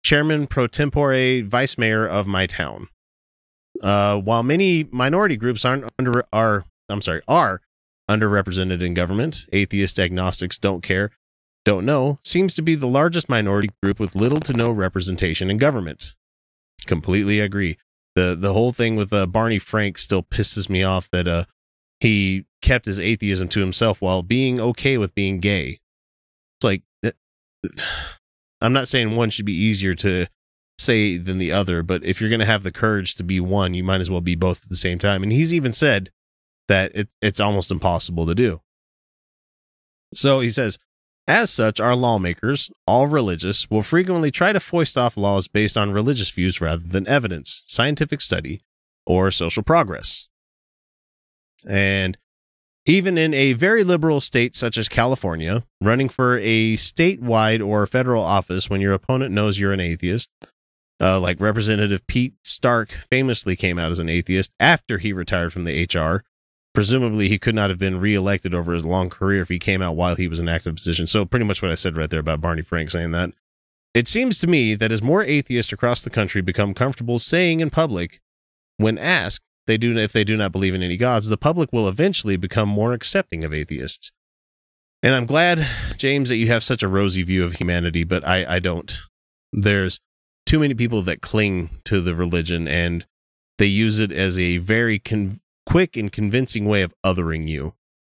[0.03, 2.89] chairman pro tempore vice mayor of my town.
[3.83, 7.61] Uh, while many minority groups aren't under are I'm sorry are
[8.11, 11.11] underrepresented in government, atheist agnostics don't care,
[11.65, 15.59] don't know, seems to be the largest minority group with little to no representation in
[15.59, 16.17] government.
[16.87, 17.77] Completely agree.
[18.15, 21.45] The the whole thing with uh, Barney Frank still pisses me off that uh
[22.01, 25.81] he kept his atheism to himself while being okay with being gay.
[26.57, 26.83] It's like
[28.61, 30.27] I'm not saying one should be easier to
[30.79, 33.75] say than the other, but if you're going to have the courage to be one,
[33.75, 35.23] you might as well be both at the same time.
[35.23, 36.11] And he's even said
[36.69, 38.61] that it, it's almost impossible to do.
[40.15, 40.79] So he says,
[41.27, 45.93] as such, our lawmakers, all religious, will frequently try to foist off laws based on
[45.93, 48.63] religious views rather than evidence, scientific study,
[49.05, 50.29] or social progress.
[51.69, 52.17] And
[52.87, 58.25] even in a very liberal state such as California, running for a statewide or federal
[58.25, 60.31] office when your opponent knows you're an atheist,
[61.01, 65.65] uh, like Representative Pete Stark famously came out as an atheist after he retired from
[65.65, 66.25] the HR.
[66.75, 69.97] Presumably, he could not have been reelected over his long career if he came out
[69.97, 71.07] while he was in active position.
[71.07, 73.33] So, pretty much what I said right there about Barney Frank saying that.
[73.95, 77.71] It seems to me that as more atheists across the country become comfortable saying in
[77.71, 78.21] public,
[78.77, 81.89] when asked, they do if they do not believe in any gods, the public will
[81.89, 84.13] eventually become more accepting of atheists.
[85.03, 88.57] And I'm glad, James, that you have such a rosy view of humanity, but I,
[88.57, 88.99] I don't.
[89.53, 90.01] There's
[90.49, 93.05] too many people that cling to the religion and
[93.59, 97.75] they use it as a very con- quick and convincing way of othering you.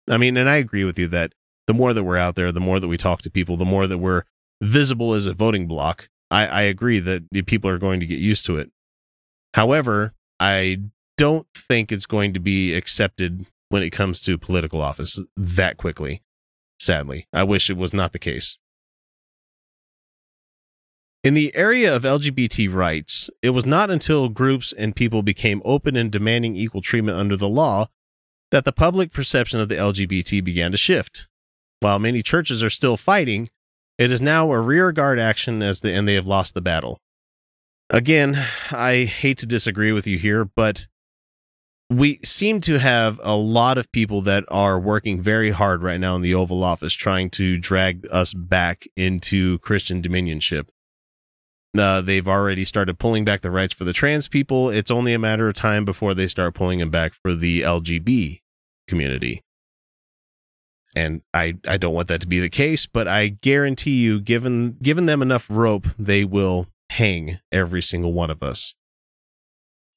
[0.08, 1.34] I mean, and I agree with you that
[1.66, 3.86] the more that we're out there, the more that we talk to people, the more
[3.86, 4.22] that we're
[4.62, 6.08] visible as a voting block.
[6.30, 8.70] I, I agree that people are going to get used to it.
[9.52, 10.78] However, I
[11.18, 16.22] don't think it's going to be accepted when it comes to political office that quickly.
[16.80, 18.56] Sadly, I wish it was not the case.
[21.24, 25.94] In the area of LGBT rights, it was not until groups and people became open
[25.94, 27.86] and demanding equal treatment under the law
[28.50, 31.28] that the public perception of the LGBT began to shift.
[31.78, 33.48] While many churches are still fighting,
[33.98, 36.98] it is now a rearguard action as the and they have lost the battle.
[37.88, 38.36] Again,
[38.72, 40.88] I hate to disagree with you here, but
[41.88, 46.16] we seem to have a lot of people that are working very hard right now
[46.16, 50.68] in the Oval Office trying to drag us back into Christian dominionship.
[51.76, 54.68] Uh, they've already started pulling back the rights for the trans people.
[54.68, 58.40] It's only a matter of time before they start pulling them back for the LGB
[58.86, 59.42] community.
[60.94, 64.76] And I, I don't want that to be the case, but I guarantee you, given
[64.82, 68.74] given them enough rope, they will hang every single one of us.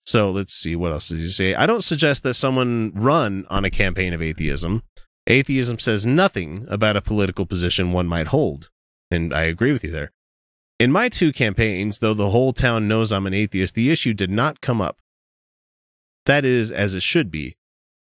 [0.05, 1.55] So let's see what else does he say.
[1.55, 4.83] I don't suggest that someone run on a campaign of atheism.
[5.27, 8.69] Atheism says nothing about a political position one might hold,
[9.11, 10.11] and I agree with you there.
[10.77, 14.29] In my two campaigns, though the whole town knows I'm an atheist, the issue did
[14.29, 14.99] not come up.
[16.25, 17.55] That is as it should be.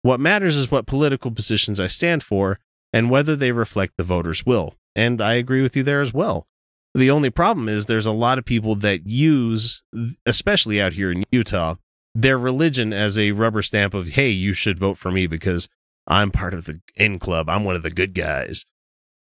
[0.03, 2.59] What matters is what political positions I stand for
[2.93, 4.75] and whether they reflect the voters' will.
[4.97, 6.47] And I agree with you there as well.
[6.95, 9.83] The only problem is there's a lot of people that use,
[10.27, 11.77] especially out here in Utah,
[12.15, 15.69] their religion as a rubber stamp of, hey, you should vote for me because
[16.07, 17.49] I'm part of the in club.
[17.49, 18.65] I'm one of the good guys.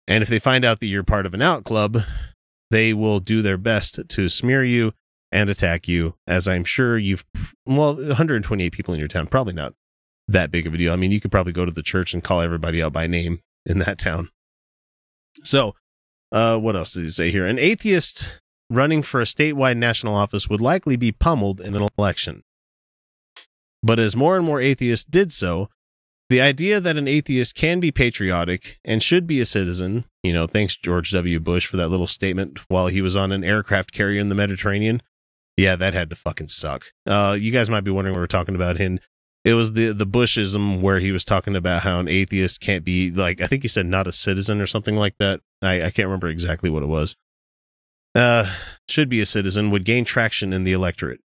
[0.07, 1.97] And if they find out that you're part of an out club,
[2.73, 4.93] they will do their best to smear you
[5.31, 7.23] and attack you, as I'm sure you've,
[7.67, 9.75] well, 128 people in your town, probably not
[10.27, 10.91] that big of a deal.
[10.91, 13.41] I mean, you could probably go to the church and call everybody out by name
[13.67, 14.29] in that town.
[15.43, 15.75] So,
[16.31, 17.45] uh, what else did he say here?
[17.45, 22.41] An atheist running for a statewide national office would likely be pummeled in an election.
[23.83, 25.69] But as more and more atheists did so,
[26.29, 30.47] the idea that an atheist can be patriotic and should be a citizen, you know,
[30.47, 31.39] thanks George W.
[31.39, 35.01] Bush for that little statement while he was on an aircraft carrier in the Mediterranean.
[35.57, 36.85] Yeah, that had to fucking suck.
[37.05, 38.79] Uh, you guys might be wondering what we're talking about.
[38.79, 38.99] And
[39.45, 43.11] it was the the Bushism where he was talking about how an atheist can't be
[43.11, 45.41] like I think he said not a citizen or something like that.
[45.61, 47.15] I, I can't remember exactly what it was.
[48.15, 48.51] Uh,
[48.87, 51.19] should be a citizen would gain traction in the electorate.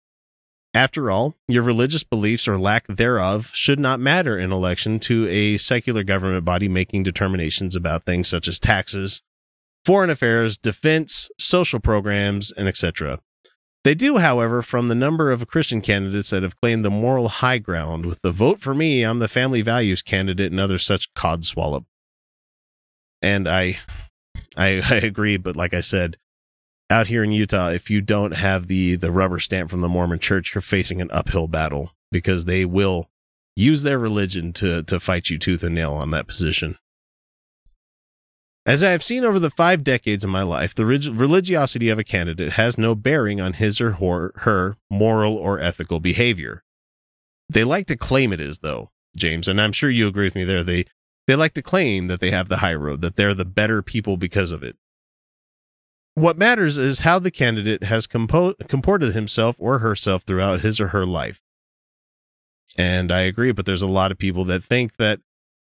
[0.76, 5.56] After all, your religious beliefs or lack thereof should not matter in election to a
[5.56, 9.24] secular government body making determinations about things such as taxes,
[9.86, 13.20] foreign affairs, defense, social programs, and etc.
[13.86, 17.60] They do, however, from the number of Christian candidates that have claimed the moral high
[17.60, 21.86] ground with the vote for me, I'm the family values candidate and other such codswallop.
[23.22, 23.78] And I,
[24.58, 26.18] I, I agree, but like I said,
[26.90, 30.20] out here in Utah, if you don't have the the rubber stamp from the Mormon
[30.20, 33.10] Church, you're facing an uphill battle because they will
[33.56, 36.78] use their religion to to fight you tooth and nail on that position.
[38.68, 42.04] As I have seen over the five decades of my life, the religiosity of a
[42.04, 46.64] candidate has no bearing on his or her moral or ethical behavior.
[47.48, 50.46] They like to claim it is, though, James, and I'm sure you agree with me
[50.46, 50.64] there.
[50.64, 50.86] They
[51.28, 54.18] they like to claim that they have the high road, that they're the better people
[54.18, 54.78] because of it.
[56.16, 60.88] What matters is how the candidate has compo- comported himself or herself throughout his or
[60.88, 61.42] her life.
[62.78, 65.20] And I agree, but there's a lot of people that think that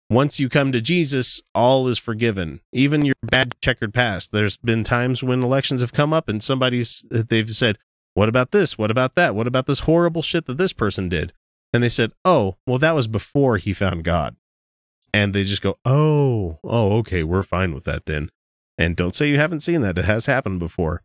[0.09, 4.31] once you come to Jesus, all is forgiven, even your bad checkered past.
[4.31, 7.77] There's been times when elections have come up and somebody's they've said,
[8.13, 8.77] "What about this?
[8.77, 9.35] What about that?
[9.35, 11.33] What about this horrible shit that this person did?"
[11.73, 14.35] And they said, "Oh, well that was before he found God."
[15.13, 18.29] And they just go, "Oh, oh, okay, we're fine with that then."
[18.77, 19.97] And don't say you haven't seen that.
[19.97, 21.01] It has happened before.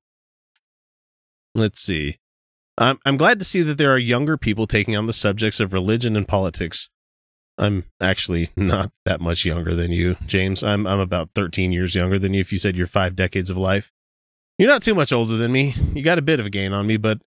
[1.55, 2.17] Let's see.
[2.79, 5.73] I'm, I'm glad to see that there are younger people taking on the subjects of
[5.73, 6.89] religion and politics.
[7.59, 10.65] I'm actually not that much younger than you, James.
[10.65, 13.59] I'm I'm about 13 years younger than you if you said you're 5 decades of
[13.59, 13.93] life.
[14.57, 15.75] You're not too much older than me.
[15.95, 17.21] You got a bit of a gain on me, but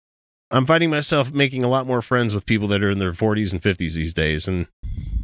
[0.49, 3.53] I'm finding myself making a lot more friends with people that are in their 40s
[3.53, 4.67] and 50s these days and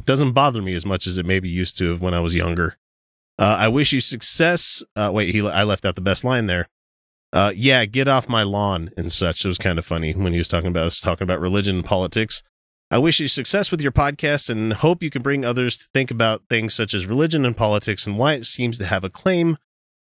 [0.05, 2.77] doesn't bother me as much as it maybe used to when I was younger.
[3.39, 4.83] Uh, I wish you success.
[4.95, 6.67] Uh, wait, he I left out the best line there.
[7.33, 9.43] Uh, yeah, get off my lawn and such.
[9.43, 11.85] It was kind of funny when he was talking about us talking about religion and
[11.85, 12.41] politics.
[12.89, 16.09] I wish you success with your podcast and hope you can bring others to think
[16.09, 19.57] about things such as religion and politics and why it seems to have a claim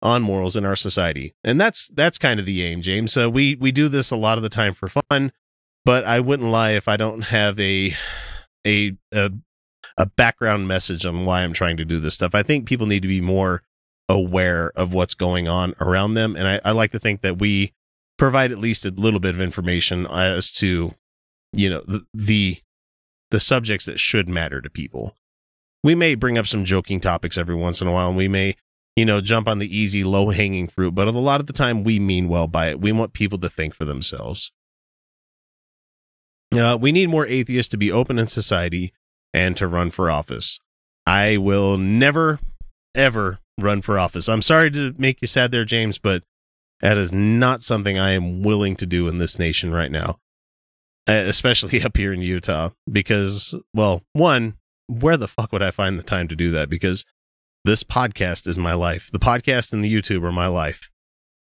[0.02, 1.36] on morals in our society.
[1.44, 3.14] And that's that's kind of the aim, James.
[3.14, 5.32] So we we do this a lot of the time for fun,
[5.86, 7.94] but I wouldn't lie if I don't have a
[8.66, 9.32] a, a
[9.98, 12.36] a background message on why I'm trying to do this stuff.
[12.36, 13.64] I think people need to be more
[14.10, 16.36] aware of what's going on around them.
[16.36, 17.74] And I, I like to think that we
[18.18, 20.94] provide at least a little bit of information as to,
[21.54, 22.58] you know, the, the,
[23.32, 25.16] the subjects that should matter to people.
[25.84, 28.56] We may bring up some joking topics every once in a while, and we may,
[28.96, 31.84] you know, jump on the easy, low hanging fruit, but a lot of the time
[31.84, 32.80] we mean well by it.
[32.82, 34.52] We want people to think for themselves.
[36.54, 38.94] Uh, we need more atheists to be open in society
[39.34, 40.60] and to run for office.
[41.06, 42.40] I will never,
[42.96, 44.30] ever run for office.
[44.30, 46.24] I'm sorry to make you sad there, James, but
[46.82, 50.18] that is not something I am willing to do in this nation right now,
[51.08, 52.72] especially up here in Utah.
[52.92, 54.56] Because, well, one,
[54.88, 56.70] where the fuck would I find the time to do that?
[56.70, 57.06] Because
[57.64, 59.10] this podcast is my life.
[59.12, 60.90] The podcast and the YouTube are my life.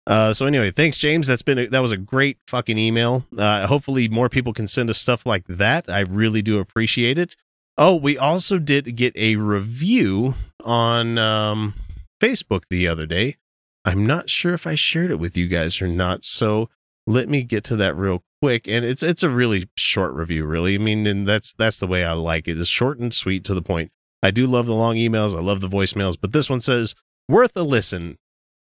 [0.08, 1.28] Uh, so anyway, thanks, James.
[1.28, 3.26] That's been a, that was a great fucking email.
[3.38, 5.90] Uh, hopefully, more people can send us stuff like that.
[5.90, 7.36] I really do appreciate it.
[7.78, 11.74] Oh, we also did get a review on um,
[12.22, 13.36] Facebook the other day.
[13.84, 16.24] I'm not sure if I shared it with you guys or not.
[16.24, 16.70] So
[17.06, 18.68] let me get to that real quick.
[18.68, 20.76] And it's it's a really short review, really.
[20.76, 22.60] I mean, and that's that's the way I like it.
[22.60, 23.92] It's short and sweet to the point.
[24.24, 25.38] I do love the long emails.
[25.38, 26.96] I love the voicemails, but this one says
[27.30, 28.18] worth a listen.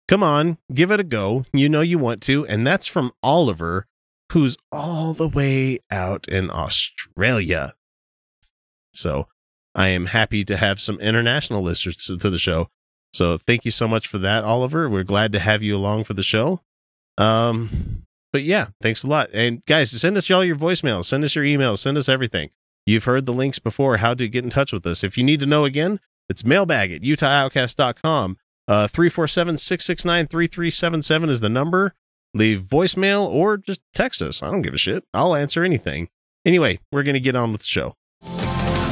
[0.07, 1.45] Come on, give it a go.
[1.51, 3.85] You know you want to, and that's from Oliver,
[4.31, 7.73] who's all the way out in Australia.
[8.99, 9.27] So
[9.75, 12.69] I am happy to have some international listeners to, the show.
[13.13, 14.89] So thank you so much for that, Oliver.
[14.89, 16.61] We're glad to have you along for the show.
[17.17, 19.29] Um, but yeah, thanks a lot.
[19.33, 22.49] And guys, send us y'all your voicemails, send us your emails, send us everything.
[22.85, 25.03] You've heard the links before, how to get in touch with us.
[25.03, 28.37] If you need to know again, it's mailbag at utahoutcast.com.
[28.67, 31.93] Uh, 347 669 3377 is the number.
[32.35, 34.43] Leave voicemail or just text us.
[34.43, 35.03] I don't give a shit.
[35.13, 36.09] I'll answer anything.
[36.45, 37.95] Anyway, we're going to get on with the show.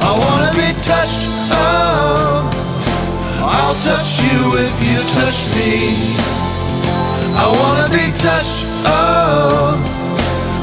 [0.08, 2.48] I wanna be touched, oh
[3.56, 6.28] I'll touch you if you touch me
[7.40, 8.66] I wanna be touched.
[8.84, 9.78] Oh,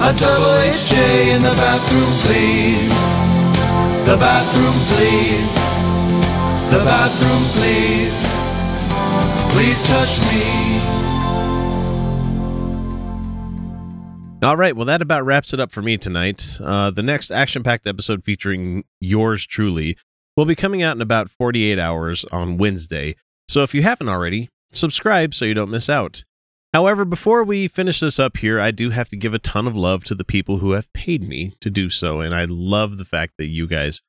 [0.03, 2.91] a double HJ in the bathroom, please.
[4.05, 5.55] The bathroom, please.
[6.69, 8.19] The bathroom, please.
[9.53, 10.64] Please touch me.
[14.45, 16.59] All right, well, that about wraps it up for me tonight.
[16.63, 19.97] Uh, the next action packed episode featuring yours truly
[20.37, 23.15] will be coming out in about 48 hours on Wednesday.
[23.47, 26.25] So if you haven't already, subscribe so you don't miss out.
[26.75, 29.75] However, before we finish this up here, I do have to give a ton of
[29.75, 32.21] love to the people who have paid me to do so.
[32.21, 33.99] And I love the fact that you guys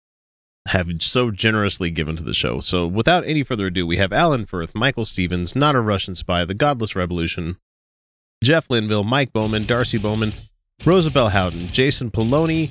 [0.69, 2.61] have so generously given to the show.
[2.61, 6.45] So without any further ado, we have Alan Firth, Michael Stevens, Not a Russian Spy,
[6.45, 7.57] The Godless Revolution,
[8.43, 10.33] Jeff Linville, Mike Bowman, Darcy Bowman,
[10.85, 12.71] Rosabelle Howden, Jason Poloni,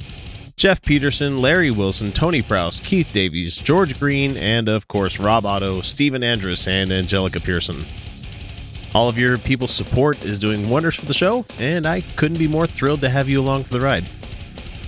[0.56, 5.82] Jeff Peterson, Larry Wilson, Tony Prouse, Keith Davies, George Green, and of course Rob Otto,
[5.82, 7.84] Stephen Andrus, and Angelica Pearson.
[8.94, 12.48] All of your people's support is doing wonders for the show, and I couldn't be
[12.48, 14.06] more thrilled to have you along for the ride.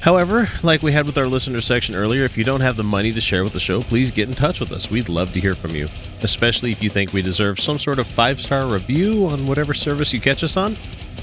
[0.01, 3.11] However, like we had with our listener section earlier, if you don't have the money
[3.11, 4.89] to share with the show, please get in touch with us.
[4.89, 5.87] We'd love to hear from you,
[6.21, 10.13] especially if you think we deserve some sort of five star review on whatever service
[10.13, 10.75] you catch us on.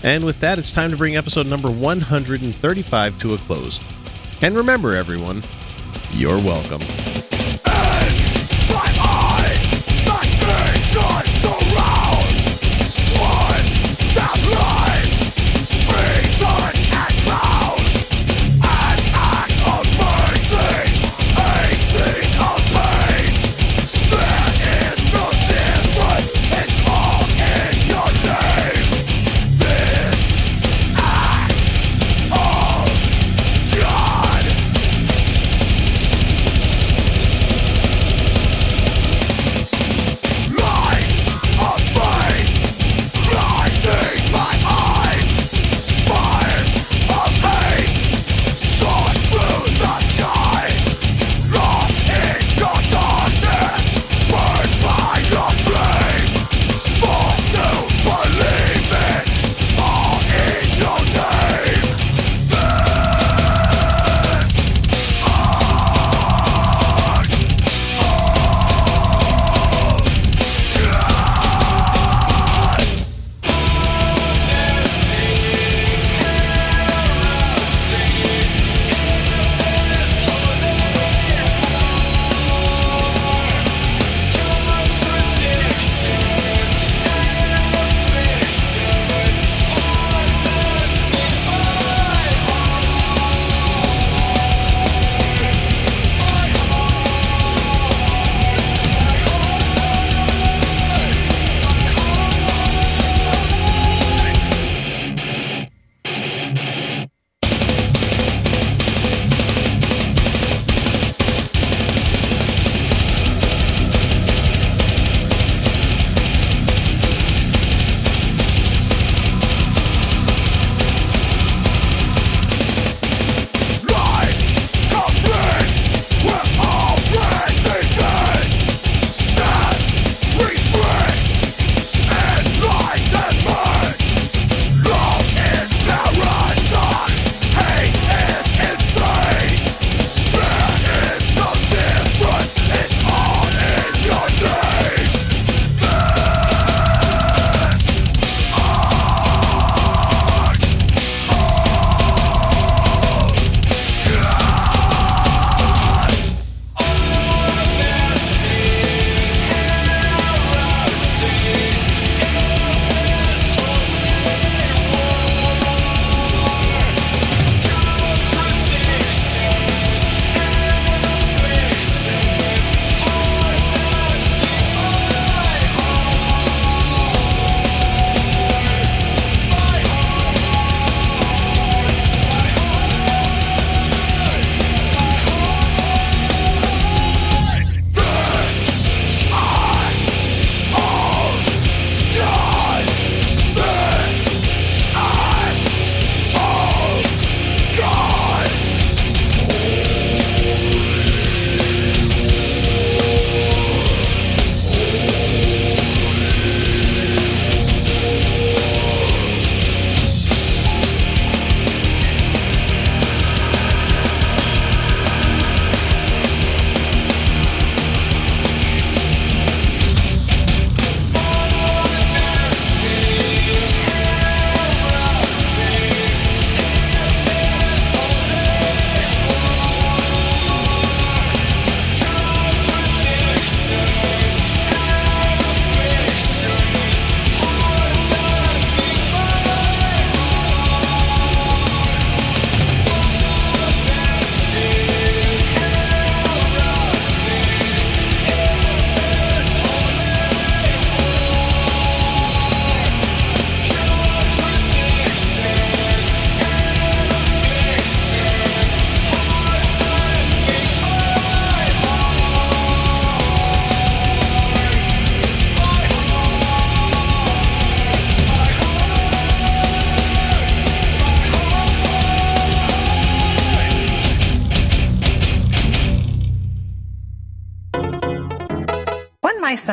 [0.03, 3.81] And with that, it's time to bring episode number 135 to a close.
[4.43, 5.43] And remember, everyone,
[6.13, 6.81] you're welcome.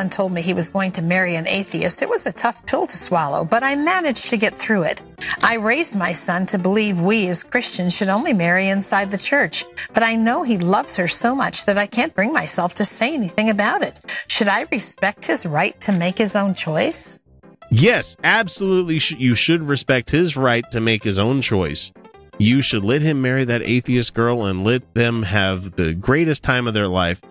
[0.02, 2.88] Son told me he was going to marry an atheist, it was a tough pill
[2.88, 5.00] to swallow, but I managed to get through it.
[5.44, 9.64] I raised my son to believe we as Christians should only marry inside the church,
[9.94, 13.14] but I know he loves her so much that I can't bring myself to say
[13.14, 14.00] anything about it.
[14.26, 17.22] Should I respect his right to make his own choice?
[17.70, 18.98] Yes, absolutely.
[19.16, 21.92] You should respect his right to make his own choice.
[22.38, 26.66] You should let him marry that atheist girl and let them have the greatest time
[26.66, 27.22] of their life.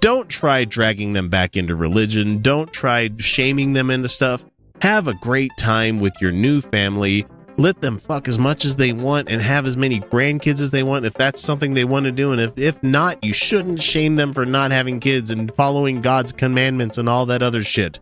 [0.00, 2.42] Don't try dragging them back into religion.
[2.42, 4.44] Don't try shaming them into stuff.
[4.82, 7.24] Have a great time with your new family.
[7.56, 10.82] Let them fuck as much as they want and have as many grandkids as they
[10.82, 12.32] want if that's something they want to do.
[12.32, 16.32] And if, if not, you shouldn't shame them for not having kids and following God's
[16.32, 18.00] commandments and all that other shit.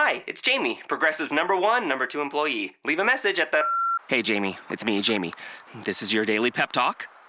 [0.00, 2.76] Hi, it's Jamie, Progressive number one, number two employee.
[2.84, 3.62] Leave a message at the.
[4.08, 5.34] Hey, Jamie, it's me, Jamie.
[5.84, 7.06] This is your daily pep talk.